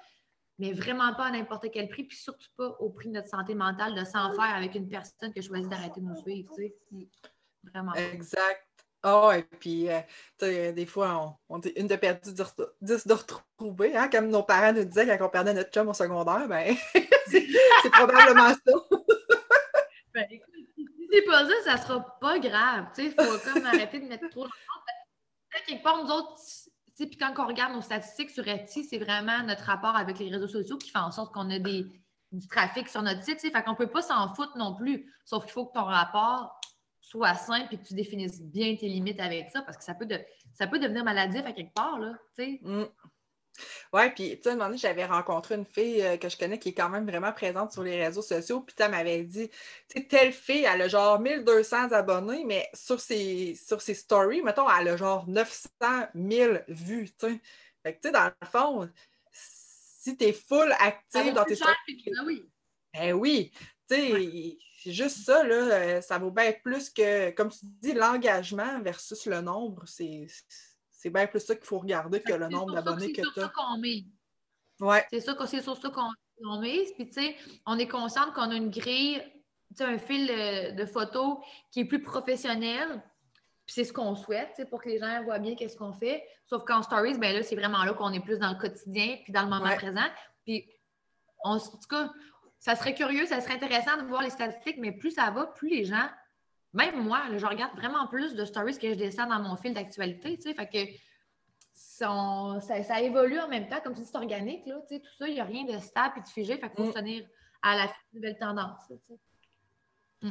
[0.61, 3.55] Mais vraiment pas à n'importe quel prix, puis surtout pas au prix de notre santé
[3.55, 6.69] mentale de s'en faire avec une personne qui a choisi d'arrêter de nous suivre, tu
[6.69, 7.09] sais.
[7.65, 7.95] Vraiment.
[7.95, 8.67] Exact.
[9.05, 10.01] oh, et puis, euh,
[10.39, 12.33] tu sais, des fois, on, dit une de perdue,
[12.83, 15.95] dix de retrouver, hein, comme nos parents nous disaient quand on perdait notre chum au
[15.95, 16.77] secondaire, ben,
[17.27, 18.73] c'est probablement ça.
[20.15, 20.55] ben, écoute,
[21.11, 22.87] c'est pas ça, ça sera pas grave.
[22.99, 24.51] Il faut comme arrêter de mettre trop de
[25.67, 26.39] Quelque part, nous autres,
[27.07, 30.49] puis quand on regarde nos statistiques sur Etsy, c'est vraiment notre rapport avec les réseaux
[30.49, 31.87] sociaux qui fait en sorte qu'on a des,
[32.33, 33.41] du trafic sur notre site.
[33.41, 35.13] Fait qu'on ne peut pas s'en foutre non plus.
[35.25, 36.61] Sauf qu'il faut que ton rapport
[37.01, 40.07] soit simple et que tu définisses bien tes limites avec ça parce que ça peut,
[40.07, 40.21] de,
[40.53, 41.99] ça peut devenir maladif à quelque part.
[41.99, 42.85] Là, mm.
[43.93, 46.59] Oui, puis tu sais, un moment donné, j'avais rencontré une fille euh, que je connais
[46.59, 49.57] qui est quand même vraiment présente sur les réseaux sociaux, puis elle m'avait dit, tu
[49.89, 54.69] sais, telle fille, elle a genre 1200 abonnés, mais sur ses, sur ses stories, mettons,
[54.71, 55.69] elle a genre 900
[56.15, 57.41] 000 vues, tu sais.
[57.83, 58.91] Fait que, tu sais, dans le fond,
[59.33, 61.75] si tu es full active dans tes stories...
[61.97, 62.51] Ben oui.
[62.93, 63.53] Ben oui,
[63.89, 67.93] tu sais, c'est juste ça, là, euh, ça vaut bien plus que, comme tu dis,
[67.93, 70.27] l'engagement versus le nombre, c'est
[71.01, 73.33] c'est bien plus ça qu'il faut regarder que le nombre d'abonnés que tu as.
[73.35, 74.05] C'est ça qu'on met.
[74.81, 75.07] Ouais.
[75.11, 76.93] C'est ça, c'est sur ça qu'on met.
[76.95, 79.23] Puis, tu sais, on est conscient qu'on a une grille,
[79.79, 81.39] un fil de photos
[81.71, 83.03] qui est plus professionnel.
[83.65, 86.23] Puis c'est ce qu'on souhaite, pour que les gens voient bien qu'est-ce qu'on fait.
[86.45, 89.33] Sauf qu'en stories, ben là, c'est vraiment là qu'on est plus dans le quotidien puis
[89.33, 90.09] dans le moment présent.
[90.45, 90.69] Puis,
[91.45, 92.11] en tout cas,
[92.59, 95.71] ça serait curieux, ça serait intéressant de voir les statistiques, mais plus ça va, plus
[95.71, 96.11] les gens
[96.73, 100.37] même moi, je regarde vraiment plus de stories que je descends dans mon fil d'actualité,
[100.37, 100.93] tu sais, fait que
[101.75, 105.29] ça, évolue en même temps, comme tu dis, c'est organique, là, tu sais, tout ça,
[105.29, 106.93] il n'y a rien de stable et de figé, fait qu'il faut mm.
[106.93, 107.27] se tenir
[107.63, 109.19] à la nouvelle tendance, tu sais.
[110.23, 110.31] Mm.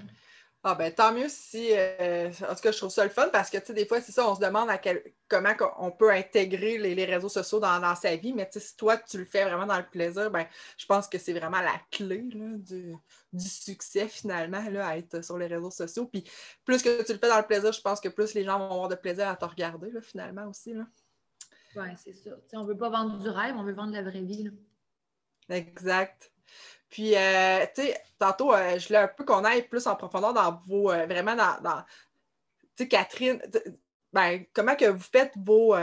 [0.62, 1.70] Ah ben tant mieux si.
[1.72, 4.01] Euh, en tout cas, je trouve ça le fun parce que tu sais, des fois,
[4.01, 7.95] c'est ça, on se demande à quel, comment on peut intégrer les, réseaux sociaux dans,
[7.95, 10.45] sa vie, mais si toi, tu le fais vraiment dans le plaisir, ben
[10.78, 12.93] je pense que c'est vraiment la clé du,
[13.38, 16.07] succès finalement là, à être sur les réseaux sociaux.
[16.07, 16.26] Puis
[16.66, 18.72] plus que tu le fais dans le plaisir, je pense que plus les gens vont
[18.72, 20.74] avoir de plaisir à te regarder là, finalement aussi.
[21.76, 22.32] Oui, c'est ça.
[22.53, 24.51] on ne veut pas vendre du rêve, on veut vendre la vraie vie.
[25.47, 26.34] Exact.
[26.90, 30.34] Puis, euh, tu sais, tantôt, euh, je voulais un peu qu'on aille plus en profondeur
[30.34, 30.92] dans vos.
[30.92, 31.84] Euh, vraiment dans.
[32.76, 33.42] tu sais, Catherine,
[34.12, 35.76] ben, comment que vous faites vos.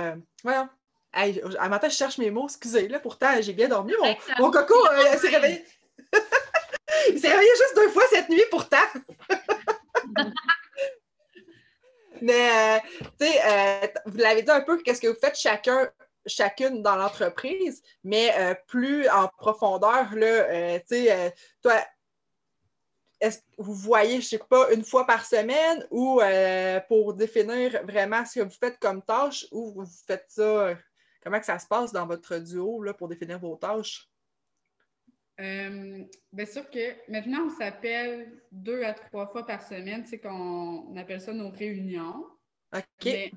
[0.43, 0.69] voyons.
[1.15, 3.95] Hey, à matin, je cherche mes mots, excusez, là, pourtant, j'ai bien dormi.
[4.03, 4.75] Mon, mon coco
[5.19, 5.65] s'est réveillé.
[7.09, 8.77] Il s'est réveillé juste deux fois cette nuit, pourtant.
[12.21, 12.83] Mais,
[13.19, 15.91] tu sais, vous l'avez dit un peu, qu'est-ce que vous faites chacun
[16.27, 21.31] chacune dans l'entreprise, mais euh, plus en profondeur, là, euh, tu sais, euh,
[21.63, 21.75] toi,
[23.21, 26.21] est-ce que vous voyez, je ne sais pas, une fois par semaine ou
[26.89, 30.75] pour définir vraiment ce que vous faites comme tâche ou vous faites ça,
[31.23, 34.09] comment que ça se passe dans votre duo là, pour définir vos tâches?
[35.39, 41.21] bien sûr que maintenant, on s'appelle deux à trois fois par semaine, c'est qu'on appelle
[41.21, 42.27] ça nos réunions.
[42.75, 43.33] OK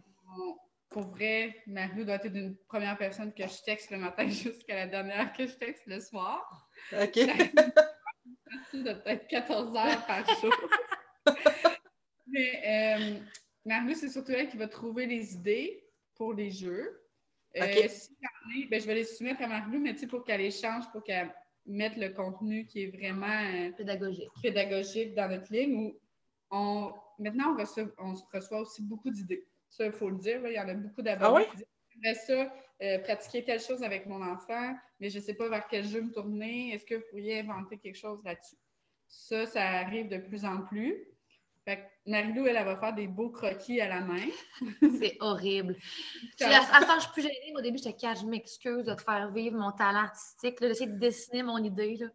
[0.90, 4.88] pour vrai, Marie doit être une première personne que je texte le matin jusqu'à la
[4.88, 6.70] dernière que je texte le soir.
[6.94, 7.16] OK.
[8.74, 10.54] de peut-être 14 heures par jour.
[12.28, 13.20] Mais
[13.66, 15.84] euh, c'est surtout elle qui va trouver les idées
[16.16, 17.02] pour les jeux.
[17.58, 18.16] Euh, si
[18.70, 21.34] ben, je vais les soumettre à Marie-Lou, mais pour qu'elle échange, pour qu'elle
[21.66, 24.30] mette le contenu qui est vraiment euh, pédagogique.
[24.44, 25.76] pédagogique dans notre ligne.
[25.76, 26.00] Où
[26.52, 29.48] on, maintenant, on reçoit, on reçoit aussi beaucoup d'idées.
[29.70, 30.42] Ça, il faut le dire.
[30.46, 31.56] il y en a beaucoup d'abonnés ah
[31.94, 35.68] J'aimerais ça, euh, pratiquer telle chose avec mon enfant, mais je ne sais pas vers
[35.68, 36.74] quel jeu me tourner.
[36.74, 38.56] Est-ce que vous pourriez inventer quelque chose là-dessus?
[39.08, 41.06] Ça, ça arrive de plus en plus.
[41.66, 44.26] Fait Marilou, elle, elle, va faire des beaux croquis à la main.
[45.00, 45.76] C'est horrible.
[46.40, 47.54] Je, à, je suis plus gênée.
[47.56, 50.98] Au début, j'étais qu'à je m'excuse de te faire vivre mon talent artistique, d'essayer de
[50.98, 51.98] dessiner mon idée.
[51.98, 52.10] Là,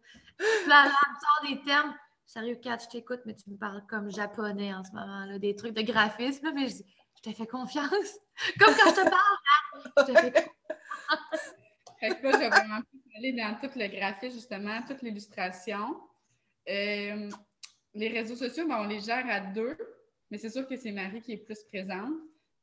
[0.67, 1.93] là, là des termes.
[2.25, 5.55] Sérieux, Kat, je t'écoute, mais tu me parles comme japonais en ce moment, là, des
[5.55, 6.51] trucs de graphisme.
[6.55, 6.85] Mais je dis,
[7.25, 8.19] je te fais confiance?
[8.59, 11.53] Comme quand je te parle, je te fais confiance.
[11.99, 12.81] fait que vraiment
[13.17, 15.99] aller dans tout le graphisme, justement, toute l'illustration.
[16.69, 17.29] Euh,
[17.93, 19.77] les réseaux sociaux, ben, on les gère à deux,
[20.29, 22.13] mais c'est sûr que c'est Marie qui est plus présente.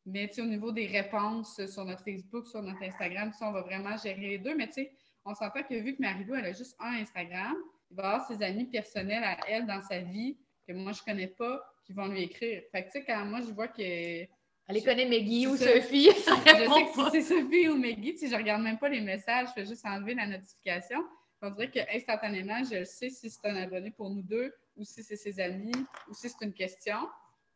[0.05, 4.21] Mais au niveau des réponses sur notre Facebook, sur notre Instagram, on va vraiment gérer
[4.21, 4.55] les deux.
[4.57, 4.93] Mais tu sais,
[5.25, 7.55] on s'entend que vu que Marie-Lou, elle a juste un Instagram,
[7.91, 10.37] il va avoir ses amis personnels à elle dans sa vie
[10.67, 12.63] que moi, je ne connais pas, qui vont lui écrire.
[12.73, 14.27] Fait que tu sais, quand moi, je vois que
[14.69, 16.11] elle les connaît Maggie ou Sophie.
[16.11, 19.49] je sais que c'est Sophie ou Maggie, si je ne regarde même pas les messages,
[19.49, 21.05] je fais juste enlever la notification.
[21.43, 25.17] On dirait qu'instantanément, je sais si c'est un abonné pour nous deux ou si c'est
[25.17, 25.73] ses amis
[26.09, 27.09] ou si c'est une question.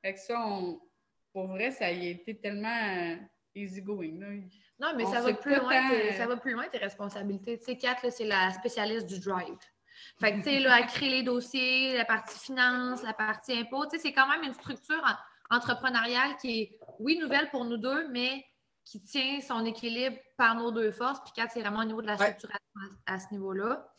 [0.02, 0.61] Fait que ça,
[1.32, 3.16] pour vrai, ça a été tellement euh,
[3.54, 4.18] easy going.
[4.80, 7.59] Non, mais ça va, plus loin, ça va plus loin tes responsabilités.
[7.59, 9.57] Tu sais, Kat, c'est la spécialiste du drive.
[10.18, 13.86] Fait que, tu sais, là, elle crée les dossiers, la partie finance, la partie impôt,
[13.86, 15.02] tu sais, c'est quand même une structure
[15.51, 18.44] entrepreneuriale qui est, oui, nouvelle pour nous deux, mais
[18.84, 21.20] qui tient son équilibre par nos deux forces.
[21.24, 22.61] Puis Kat, c'est vraiment au niveau de la structuration
[23.07, 23.92] à, ce niveau-là.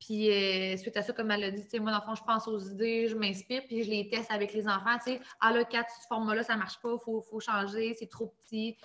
[0.00, 2.46] Puis euh, suite à ça, comme elle l'a dit, moi, dans le fond, je pense
[2.48, 4.98] aux idées, je m'inspire, puis je les teste avec les enfants.
[4.98, 8.08] Tu sais, ah là, quatre, ce format-là, ça marche pas, il faut, faut, changer, c'est
[8.08, 8.76] trop petit.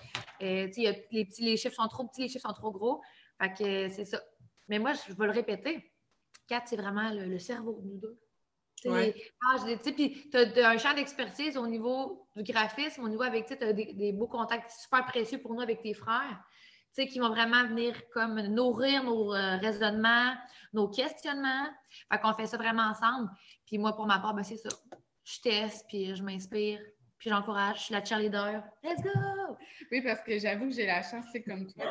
[0.42, 3.02] Euh, tu sais, les, petits, les chiffres sont trop petits, les chiffres sont trop gros.
[3.40, 4.22] Fait que euh, c'est ça.
[4.68, 5.92] Mais moi, je vais le répéter.
[6.46, 8.18] Quatre, c'est vraiment le, cerveau de nous deux.
[8.84, 9.14] Ouais.
[9.48, 9.56] Ah,
[9.94, 13.72] puis tu as, un champ d'expertise au niveau du graphisme, au niveau avec, tu as
[13.72, 16.42] des, des beaux contacts super précieux pour nous avec tes frères
[17.00, 20.34] qui vont vraiment venir comme nourrir nos euh, raisonnements,
[20.72, 21.68] nos questionnements.
[22.10, 23.30] Fait qu'on fait ça vraiment ensemble.
[23.66, 24.68] Puis moi, pour ma part, ben, c'est ça.
[25.24, 26.80] Je teste, puis je m'inspire,
[27.18, 27.78] puis j'encourage.
[27.78, 28.62] Je suis la cheerleader.
[28.82, 29.10] Let's go!
[29.90, 31.84] Oui, parce que j'avoue que j'ai la chance, c'est comme toi.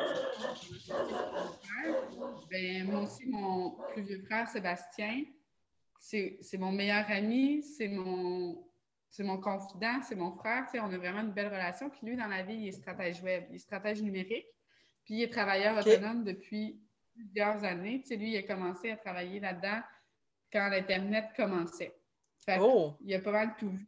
[2.49, 5.23] Ben, moi aussi, mon plus vieux frère, Sébastien,
[6.01, 8.67] c'est mon meilleur ami, c'est mon,
[9.19, 10.65] mon confident, c'est mon frère.
[10.73, 11.89] on a vraiment une belle relation.
[11.89, 14.47] Puis lui, dans la vie, il est stratège web, il est stratège numérique.
[15.05, 16.81] Puis il est travailleur autonome depuis
[17.13, 18.01] plusieurs années.
[18.01, 19.81] Tu sais, lui, il a commencé à travailler là-dedans
[20.51, 21.95] quand l'Internet commençait.
[22.43, 22.97] Fait oh.
[23.01, 23.87] Il a pas mal tout vu.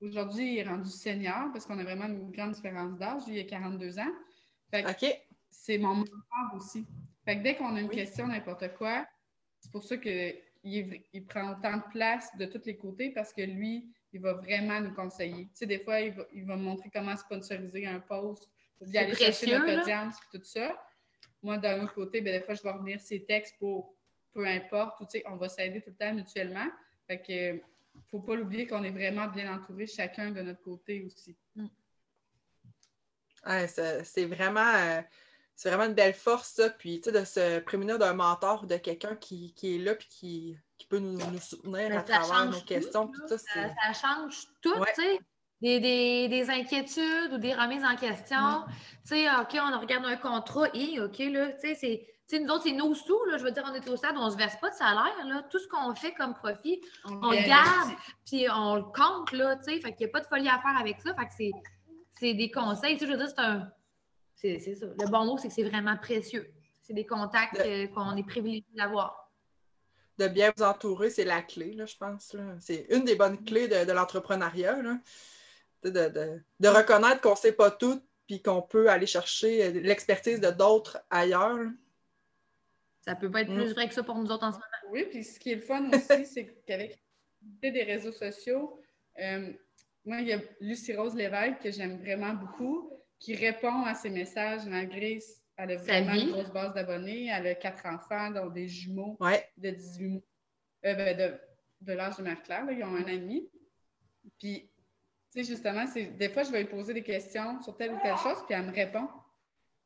[0.00, 3.26] Aujourd'hui, il est rendu senior parce qu'on a vraiment une grande différence d'âge.
[3.28, 4.12] Lui, il a 42 ans.
[4.68, 5.06] Fait que
[5.48, 6.84] c'est mon mentor aussi.
[7.24, 9.06] Fait que dès qu'on a une question, n'importe quoi,
[9.60, 10.34] c'est pour ça qu'il
[10.64, 14.80] il prend autant de place de tous les côtés parce que lui, il va vraiment
[14.80, 15.44] nous conseiller.
[15.46, 18.48] Tu sais, des fois, il va, il va montrer comment sponsoriser un post
[18.80, 20.80] d'y aller chercher notre audience et tout ça.
[21.42, 23.96] Moi, d'un autre côté, ben, des fois, je vais revenir ces textes pour
[24.32, 26.66] peu importe, tu sais, on va s'aider tout le temps mutuellement.
[27.06, 27.60] Fait que
[28.10, 31.36] faut pas l'oublier qu'on est vraiment bien entouré chacun de notre côté aussi.
[31.54, 31.66] Mm.
[33.66, 35.02] c'est vraiment, euh,
[35.62, 36.70] c'est vraiment une belle force, ça.
[36.70, 40.08] Puis, tu sais, de se prémunir d'un mentor ou de quelqu'un qui, est là puis
[40.08, 43.10] qui, peut nous, soutenir à travers nos questions.
[43.28, 45.20] ça, ça, change tout, tu sais
[45.62, 48.64] des, inquiétudes ou des remises en question.
[49.06, 52.40] Tu sais, OK, on regarde un contrat, et OK, là, tu sais, c'est.
[52.40, 54.30] nous autres, c'est nos sous, là, je veux dire, on est au stade, on ne
[54.30, 55.24] se verse pas de salaire.
[55.24, 55.44] Là.
[55.48, 57.92] Tout ce qu'on fait comme profit, on, le garde,
[58.26, 59.80] puis on le compte, là, tu sais.
[59.80, 61.14] Fait qu'il n'y a pas de folie à faire avec ça.
[61.14, 61.56] Fait que
[62.18, 62.96] c'est des conseils.
[62.96, 63.68] Tu sais, je veux dire, c'est un.
[64.42, 64.86] C'est ça.
[64.86, 66.52] Le bon mot, c'est que c'est vraiment précieux.
[66.82, 69.30] C'est des contacts euh, qu'on est privilégié d'avoir.
[70.18, 72.36] De bien vous entourer, c'est la clé, là, je pense.
[72.60, 74.76] C'est une des bonnes clés de, de l'entrepreneuriat
[75.84, 80.50] de, reconnaître qu'on ne sait pas tout, puis qu'on peut aller chercher euh, l'expertise de
[80.50, 81.70] d'autres ailleurs.
[83.00, 83.74] Ça peut pas être plus mm.
[83.74, 84.92] vrai que ça pour nous autres en ce moment.
[84.92, 87.02] Oui, puis ce qui est le fun aussi, c'est qu'avec
[87.60, 88.80] des réseaux sociaux,
[89.18, 89.52] euh,
[90.04, 92.92] moi, il y a Lucie Rose Lévesque que j'aime vraiment beaucoup,
[93.22, 95.20] qui répond à ces messages malgré
[95.56, 97.28] elle a vraiment une grosse base d'abonnés.
[97.32, 99.16] Elle a quatre enfants, dont des jumeaux
[99.56, 100.20] de 18 mois,
[100.86, 101.38] euh, ben, de,
[101.82, 103.48] de l'âge de Marie-Claire, ils ont un ami.
[104.40, 104.68] Puis
[105.32, 108.16] tu sais, justement, des fois, je vais lui poser des questions sur telle ou telle
[108.16, 109.08] chose, puis elle me répond.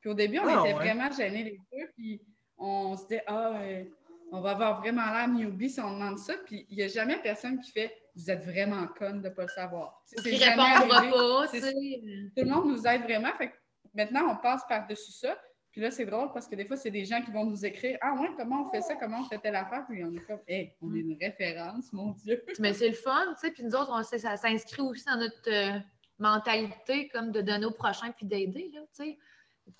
[0.00, 2.22] Puis au début, on ah, était vraiment gênés les deux, puis
[2.56, 3.84] on se dit, ah, euh,
[4.32, 7.20] on va avoir vraiment l'air newbie si on demande ça, puis il n'y a jamais
[7.20, 10.02] personne qui fait, vous êtes vraiment conne de ne pas le savoir.
[10.22, 13.52] Qui répondra pas, Tout le monde nous aide vraiment, fait
[13.94, 15.38] maintenant, on passe par-dessus ça,
[15.70, 17.98] puis là, c'est drôle parce que des fois, c'est des gens qui vont nous écrire
[18.00, 20.40] Ah ouais, comment on fait ça, comment on fait telle affaire, puis on est comme
[20.48, 22.42] Hé, on est une référence, mon Dieu.
[22.58, 25.50] Mais c'est le fun, tu sais, puis nous autres, on, ça s'inscrit aussi dans notre
[25.50, 25.78] euh,
[26.18, 29.18] mentalité comme de donner au prochain puis d'aider, tu sais.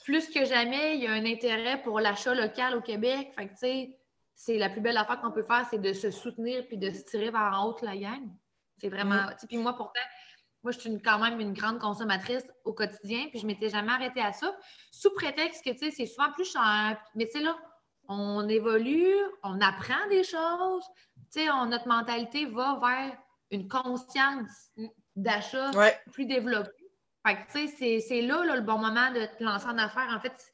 [0.04, 3.32] Plus que jamais, il y a un intérêt pour l'achat local au Québec.
[3.38, 3.98] Fait que, tu sais,
[4.36, 7.02] c'est la plus belle affaire qu'on peut faire, c'est de se soutenir puis de se
[7.04, 8.22] tirer vers en haut la gang.
[8.78, 9.22] C'est vraiment.
[9.22, 9.46] Mm.
[9.48, 10.00] Puis moi, pourtant,
[10.62, 13.92] moi, je suis quand même une grande consommatrice au quotidien, puis je ne m'étais jamais
[13.92, 14.54] arrêtée à ça,
[14.92, 17.00] sous prétexte que, tu sais, c'est souvent plus cher.
[17.14, 17.56] Mais, tu sais, là,
[18.08, 20.84] on évolue, on apprend des choses,
[21.32, 23.16] tu sais, notre mentalité va vers
[23.50, 24.70] une conscience
[25.14, 25.70] d'achat
[26.12, 26.70] plus développée.
[27.26, 30.12] Fait que, tu sais, c'est là, le bon moment de te lancer en affaires.
[30.14, 30.52] En fait,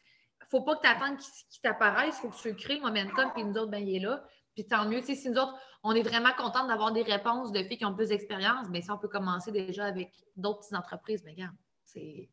[0.53, 3.42] faut pas que tu attendes qu'il t'apparaisse, il faut que tu crées le momentum, puis
[3.42, 4.22] nous autres, ben, il est là.
[4.55, 7.53] Puis tant mieux, tu sais, si nous autres, on est vraiment contente d'avoir des réponses
[7.53, 10.76] de filles qui ont plus d'expérience, mais si on peut commencer déjà avec d'autres petites
[10.76, 12.28] entreprises, mais regarde, c'est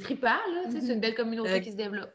[0.00, 2.12] trippant, là, c'est une belle communauté qui se développe.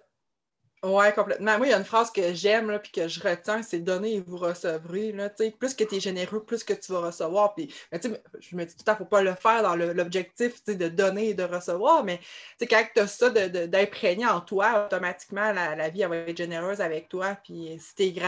[0.83, 1.57] Oui, complètement.
[1.57, 4.19] Moi, il y a une phrase que j'aime et que je retiens, c'est donner et
[4.21, 5.11] vous recevrez.
[5.11, 7.55] Là, plus que tu es généreux, plus que tu vas recevoir.
[7.55, 10.63] Puis, je me dis tout à fait, il ne faut pas le faire dans l'objectif
[10.65, 12.19] de donner et de recevoir, mais
[12.61, 17.35] quand tu as ça d'imprégner en toi, automatiquement, la, vie va être généreuse avec toi.
[17.43, 18.21] Puis si tu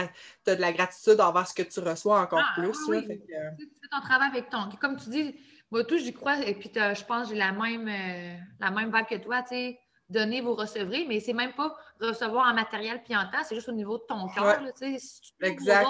[0.50, 2.76] as de la gratitude envers ce que tu reçois encore ah, plus.
[2.88, 3.06] oui.
[3.06, 4.68] tu fais ton travail avec ton.
[4.80, 5.36] Comme tu dis,
[5.70, 8.92] moi, tout, j'y crois, et puis je pense que j'ai la même, euh, la même
[8.92, 9.80] vibe que toi, tu sais
[10.10, 13.68] donner, vous recevrez, mais c'est même pas recevoir en matériel puis en temps, c'est juste
[13.68, 14.62] au niveau de ton cœur.
[15.40, 15.86] exact.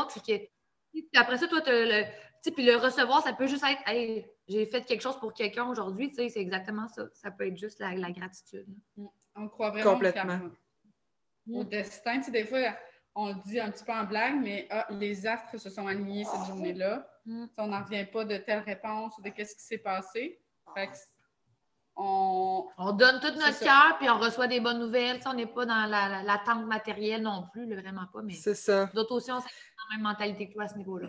[1.14, 2.04] après ça, toi, le,
[2.50, 6.12] puis le recevoir, ça peut juste être hey, j'ai fait quelque chose pour quelqu'un aujourd'hui,
[6.14, 7.08] c'est exactement ça.
[7.14, 8.66] Ça peut être juste la, gratitude.
[8.96, 9.06] Mm.
[9.36, 10.40] On croit vraiment Complètement.
[11.52, 12.18] au destin.
[12.18, 12.76] des fois,
[13.14, 16.24] on le dit un petit peu en blague, mais ah, les astres se sont alignés
[16.24, 17.08] cette journée-là.
[17.26, 17.46] Mm.
[17.58, 20.40] On n'en revient pas de telle réponse ou de qu'est-ce qui s'est passé.
[20.74, 20.92] Fait que
[21.96, 25.20] on, On donne tout notre cœur, puis on reçoit des bonnes nouvelles.
[25.26, 28.20] On n'est pas dans la- la- l'attente matérielle non plus, là, vraiment pas.
[28.22, 28.86] Mais C'est ça.
[28.94, 31.08] d'autres aussi, on s'est dans la même mentalité que toi à ce niveau-là.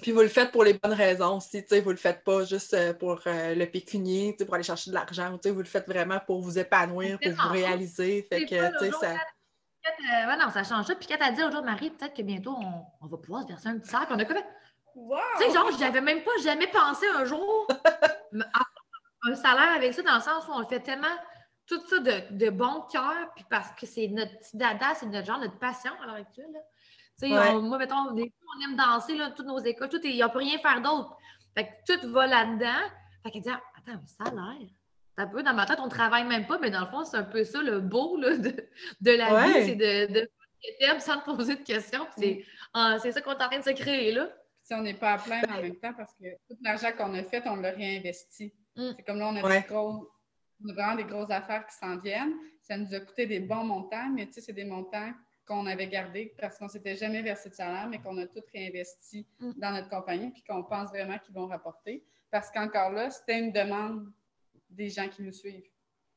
[0.00, 2.44] Puis vous le faites pour les bonnes raisons aussi, tu sais, vous le faites pas
[2.44, 5.50] juste euh, pour euh, le pécunier, tu sais, pour aller chercher de l'argent, tu sais,
[5.50, 8.26] vous le faites vraiment pour vous épanouir, pour vous réaliser.
[8.28, 9.14] Fait C'est que, pas tu sais, ça...
[9.84, 10.94] Quand, euh, ouais, non, ça change ça.
[10.96, 13.68] Puis quand elle dit aujourd'hui, Marie, peut-être que bientôt, on, on va pouvoir se verser
[13.68, 14.08] un petit sac.
[14.10, 14.38] On a comme...
[14.94, 15.18] Wow!
[15.38, 17.66] Tu sais, genre, j'avais même pas jamais pensé un jour
[19.24, 21.06] un salaire avec ça, dans le sens où on le fait tellement
[21.66, 25.26] tout ça de, de bon cœur, puis parce que c'est notre petit dada, c'est notre
[25.26, 26.50] genre, notre passion à l'heure actuelle.
[26.52, 26.60] là.
[27.20, 27.50] Tu sais, Ouais.
[27.50, 30.28] on- moi, mettons, des fois, on aime danser, là, toutes nos écoles, tout, est- on
[30.28, 31.16] peut rien faire d'autre.
[31.56, 32.88] Fait que tout va là-dedans.
[33.22, 34.68] Fait qu'elle dit, Ah, attends, un salaire.
[35.18, 37.22] Un peu dans ma tête, on travaille même pas, mais dans le fond, c'est un
[37.22, 38.50] peu ça le beau là, de,
[39.02, 39.46] de la Ouais.
[39.60, 40.30] vie, c'est de, de
[40.80, 42.06] faire sans te poser de questions.
[42.16, 44.28] Puis C'est ah, c'est ça qu'on est en train de se créer là.
[44.62, 47.22] Si on n'est pas à plein en même temps parce que tout l'argent qu'on a
[47.24, 48.52] fait, on l'a réinvesti.
[48.76, 48.90] Mm.
[48.96, 49.60] C'est comme là, on a, Ouais.
[49.62, 50.10] des gros,
[50.64, 52.34] on a vraiment des grosses affaires qui s'en viennent.
[52.62, 55.12] Ça nous a coûté des bons montants, mais tu sais, c'est des montants
[55.46, 58.42] qu'on avait gardés parce qu'on ne s'était jamais versé de salaire, mais qu'on a tout
[58.54, 59.52] réinvesti Mm.
[59.56, 62.04] dans notre compagnie puis qu'on pense vraiment qu'ils vont rapporter.
[62.30, 64.10] Parce qu'encore là, c'était une demande
[64.70, 65.68] des gens qui nous suivent.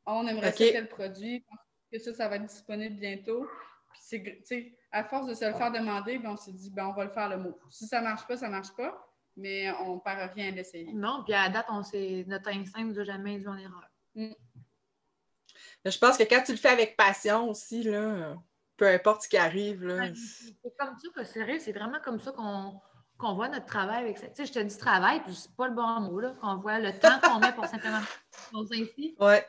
[0.05, 0.57] On aimerait OK.
[0.57, 1.43] ça tel produit,
[1.91, 3.45] que ça, ça va être disponible bientôt.
[3.91, 6.51] Puis, c'est gr- tu sais, à force de se le faire demander, ben, on s'est
[6.53, 7.57] dit, ben, on va le faire le mot.
[7.69, 10.51] Si ça ne marche pas, ça ne marche pas, mais on ne perd rien à
[10.51, 10.91] l'essayer.
[10.93, 13.57] Non, puis à la date, on sait, notre instinct ne nous a jamais induit en
[13.57, 13.89] erreur.
[14.15, 18.35] Mais je pense que quand tu le fais avec passion aussi, là,
[18.77, 22.31] peu importe ce qui arrive, là, C'est comme ça que sérieux, c'est vraiment comme ça
[22.31, 22.79] qu'on
[23.17, 24.27] qu'on voit notre travail avec ça.
[24.27, 26.79] Tu sais, je te dis travail, puis c'est pas le bon mot, là, qu'on voit
[26.79, 28.01] le temps qu'on met pour simplement
[28.53, 29.15] nos ici.
[29.19, 29.45] Ouais.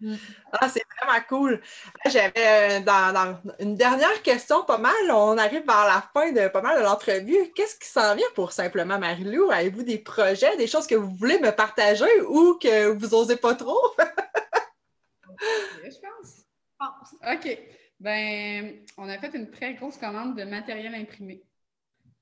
[0.00, 0.16] Mm.
[0.52, 1.60] Ah, c'est vraiment cool.
[2.06, 4.92] J'avais euh, dans, dans une dernière question, pas mal.
[5.10, 7.52] On arrive vers la fin de pas mal de l'entrevue.
[7.54, 9.50] Qu'est-ce qui s'en vient pour simplement Marie-Lou?
[9.50, 13.54] Avez-vous des projets, des choses que vous voulez me partager ou que vous osez pas
[13.54, 13.80] trop?
[15.84, 16.44] Je pense.
[16.78, 17.14] Pense.
[17.22, 17.58] OK.
[18.00, 21.42] Ben, on a fait une très grosse commande de matériel imprimé.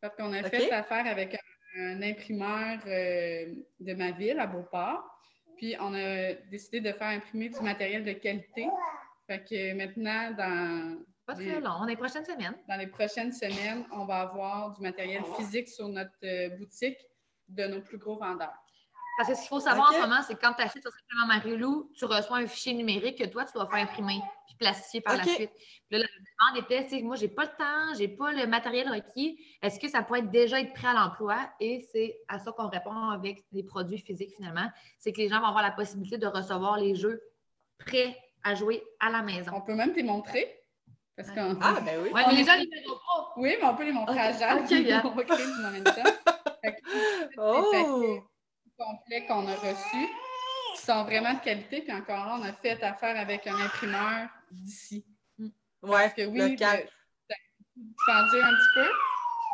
[0.00, 1.38] Fait qu'on a fait affaire avec un,
[1.80, 5.11] un imprimeur euh, de ma ville, à Beauport.
[5.62, 8.66] Puis, on a décidé de faire imprimer du matériel de qualité.
[9.28, 12.56] Fait que maintenant, dans, Pas Les- très long, on est prochaine semaine.
[12.68, 16.98] dans les prochaines semaines, on va avoir du matériel physique sur notre euh, boutique
[17.46, 18.58] de nos plus gros vendeurs.
[19.16, 20.90] Parce que ce qu'il faut savoir en ce moment, c'est que quand tu achètes sur
[20.92, 25.00] Simplement Marie-Lou, tu reçois un fichier numérique que toi, tu dois faire imprimer puis plastifier
[25.02, 25.50] par la suite.
[25.54, 28.46] Puis là, la demande était, tu sais, moi, j'ai pas le temps, j'ai pas le
[28.46, 29.38] matériel requis.
[29.60, 31.36] Est-ce que ça pourrait être déjà être prêt à l'emploi?
[31.60, 34.68] Et c'est à ça qu'on répond avec des produits physiques finalement.
[34.98, 37.22] C'est que les gens vont avoir la possibilité de recevoir les jeux
[37.78, 39.52] prêts à jouer à la maison.
[39.54, 40.58] On peut même les montrer.
[41.16, 41.34] Parce Ouais.
[41.34, 42.10] qu'on Ah, ben oui.
[42.10, 43.32] Ouais, mais les gens, verront pas.
[43.36, 44.62] Oui, mais on peut les montrer à Jacques.
[44.62, 45.02] ok, yeah.
[45.06, 45.82] On va créer les
[47.36, 48.22] Oh!
[48.82, 50.08] Complets qu'on a reçus,
[50.74, 51.82] qui sont vraiment de qualité.
[51.82, 55.04] Puis encore là, on a fait affaire avec un imprimeur d'ici.
[55.38, 55.50] Ouais,
[55.82, 56.76] Parce que oui, le, un
[58.54, 58.88] petit peu.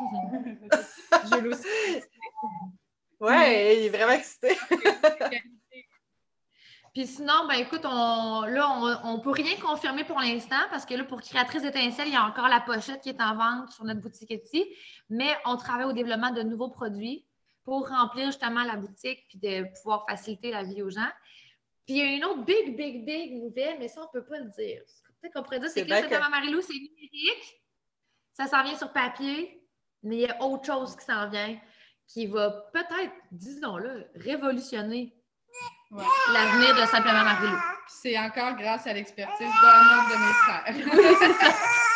[1.31, 1.67] Je l'ai aussi.
[3.21, 4.57] Ouais, il est vraiment excité.
[6.95, 10.95] Puis sinon, ben écoute, on, là, on ne peut rien confirmer pour l'instant parce que
[10.95, 13.85] là, pour Créatrice d'étincelles, il y a encore la pochette qui est en vente sur
[13.85, 14.65] notre boutique Etsy,
[15.09, 17.28] mais on travaille au développement de nouveaux produits
[17.69, 21.11] pour remplir justement la boutique puis de pouvoir faciliter la vie aux gens.
[21.85, 24.27] Puis il y a une autre big, big, big nouvelle, mais ça, on ne peut
[24.27, 24.81] pas le dire.
[25.21, 27.63] Peut-être qu'on pourrait dire, c'est que là, c'est Marilou, c'est numérique.
[28.33, 29.63] Ça s'en vient sur papier,
[30.03, 31.61] mais il y a autre chose qui s'en vient
[32.07, 35.15] qui va peut-être, disons-le, révolutionner
[35.91, 36.05] Ouais.
[36.33, 37.57] l'avenir de Simplement Marilou.
[37.57, 41.69] Puis c'est encore grâce à l'expertise d'un autre de mes frères.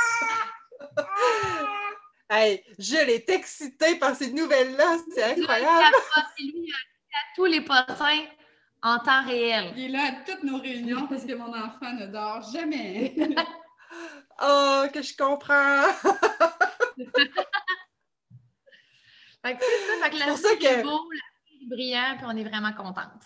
[2.34, 4.96] Hey, Jules est excité par ces nouvelles-là.
[5.14, 5.96] C'est incroyable.
[6.34, 8.24] C'est lui qui a à tous les potins
[8.82, 9.74] en temps réel.
[9.76, 13.14] Il est là à toutes nos réunions parce que mon enfant ne dort jamais.
[14.44, 15.82] Oh, que je comprends.
[19.44, 20.10] Fait que c'est ça, fait
[20.58, 23.22] que la beau, la vie est brillant, puis on est vraiment contente.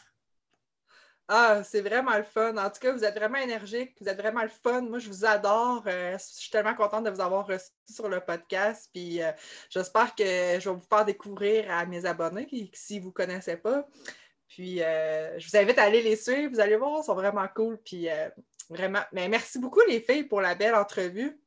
[1.29, 2.57] Ah, c'est vraiment le fun.
[2.57, 4.83] En tout cas, vous êtes vraiment énergique, vous êtes vraiment le fun.
[4.83, 5.83] Moi, je vous adore.
[5.87, 8.89] Euh, je suis tellement contente de vous avoir reçu sur le podcast.
[8.93, 9.33] Puis euh,
[9.69, 13.57] j'espère que je vais vous faire découvrir à mes abonnés qui, si vous ne connaissez
[13.57, 13.87] pas.
[14.49, 16.53] Puis euh, je vous invite à aller les suivre.
[16.53, 17.79] Vous allez voir, ils sont vraiment cool.
[17.85, 18.29] Puis euh,
[18.71, 21.41] vraiment, mais merci beaucoup les filles pour la belle entrevue.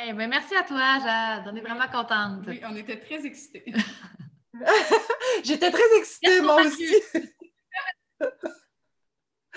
[0.00, 1.44] Hey, ben merci à toi, Jade.
[1.46, 2.44] On est vraiment contente.
[2.48, 3.64] Oui, on était très excités.
[5.44, 6.94] J'étais très excitée, Merci, moi aussi.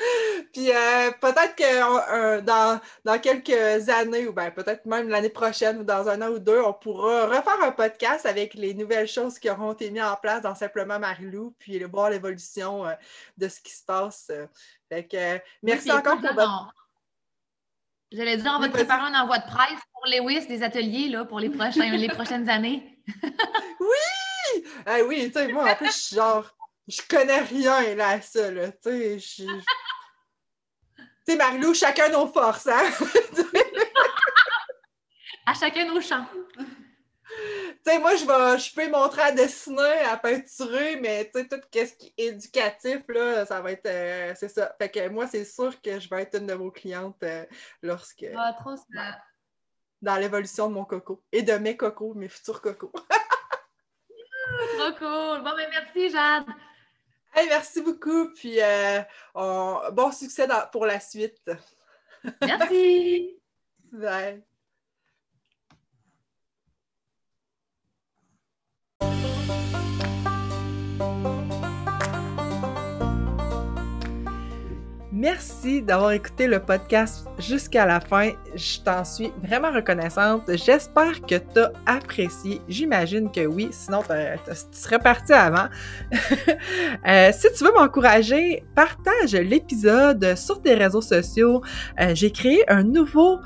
[0.54, 5.80] Puis euh, peut-être que euh, dans, dans, quelques années, ou bien peut-être même l'année prochaine
[5.80, 9.40] ou dans un an ou deux, on pourra refaire un podcast avec les nouvelles choses
[9.40, 12.94] qui auront été mises en place dans Simplement Marilou, puis voir l'évolution euh,
[13.38, 14.32] de ce qui se passe.
[14.90, 16.74] Fait que, merci encore pour votre...
[18.12, 21.24] J'allais dire, on va te préparer un envoi de presse pour Lewis des ateliers là,
[21.24, 23.00] pour les, prochains, les prochaines années.
[23.80, 24.64] oui!
[25.08, 26.54] oui, tu sais, moi, en plus, je suis genre,
[26.90, 28.70] je connais rien là, à ça, là.
[28.72, 29.44] Tu sais, je
[31.26, 32.82] sais, Marilou, chacun nos forces, hein?
[35.46, 36.26] à chacun nos champs.
[37.84, 41.48] Tu sais, moi, je, vais, je peux montrer à dessiner, à peinturer, mais tu sais,
[41.48, 43.86] tout ce qui est éducatif, là, ça va être.
[43.86, 44.76] Euh, c'est ça.
[44.78, 47.46] Fait que moi, c'est sûr que je vais être une de vos clientes euh,
[47.82, 48.26] lorsque.
[48.36, 49.18] Ah, trop ça.
[50.02, 52.92] Dans l'évolution de mon coco et de mes cocos, mes futurs cocos.
[54.78, 55.44] trop cool.
[55.44, 56.46] Bon, ben merci, Jade.
[57.34, 58.30] Hey, merci beaucoup.
[58.34, 59.02] Puis euh,
[59.34, 61.50] bon succès pour la suite.
[62.42, 63.38] Merci.
[63.92, 64.44] Bye.
[75.22, 78.32] Merci d'avoir écouté le podcast jusqu'à la fin.
[78.56, 80.50] Je t'en suis vraiment reconnaissante.
[80.56, 82.60] J'espère que tu as apprécié.
[82.68, 85.68] J'imagine que oui, sinon tu serais parti avant.
[87.08, 91.62] Euh, si tu veux m'encourager, partage l'épisode sur tes réseaux sociaux.
[92.00, 93.40] Euh, j'ai créé un nouveau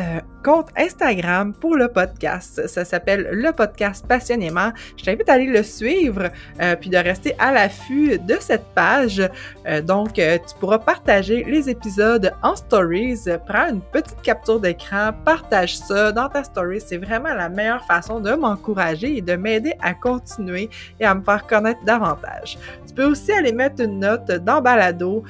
[0.00, 2.68] euh, compte Instagram pour le podcast.
[2.68, 4.70] Ça s'appelle le podcast passionnément.
[4.96, 6.30] Je t'invite à aller le suivre
[6.60, 9.28] euh, puis de rester à l'affût de cette page.
[9.66, 13.24] Euh, donc, tu pourras partager les épisodes en stories.
[13.48, 16.80] Prends une petite capture d'écran, partage ça dans ta story.
[16.80, 20.70] C'est vraiment la meilleure façon de m'encourager et de m'aider à continuer
[21.00, 22.56] et à me faire connaître davantage.
[22.86, 25.24] Tu peux aussi aller mettre une note dans Balado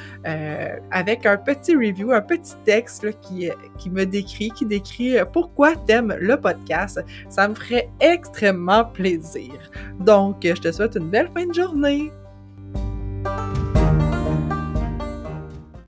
[0.91, 5.77] avec un petit review, un petit texte qui, qui me décrit qui décrit euh, pourquoi
[5.77, 7.03] t'aimes le podcast?
[7.29, 9.53] Ça me ferait extrêmement plaisir.
[10.01, 12.11] Donc, je te souhaite une belle fin de journée.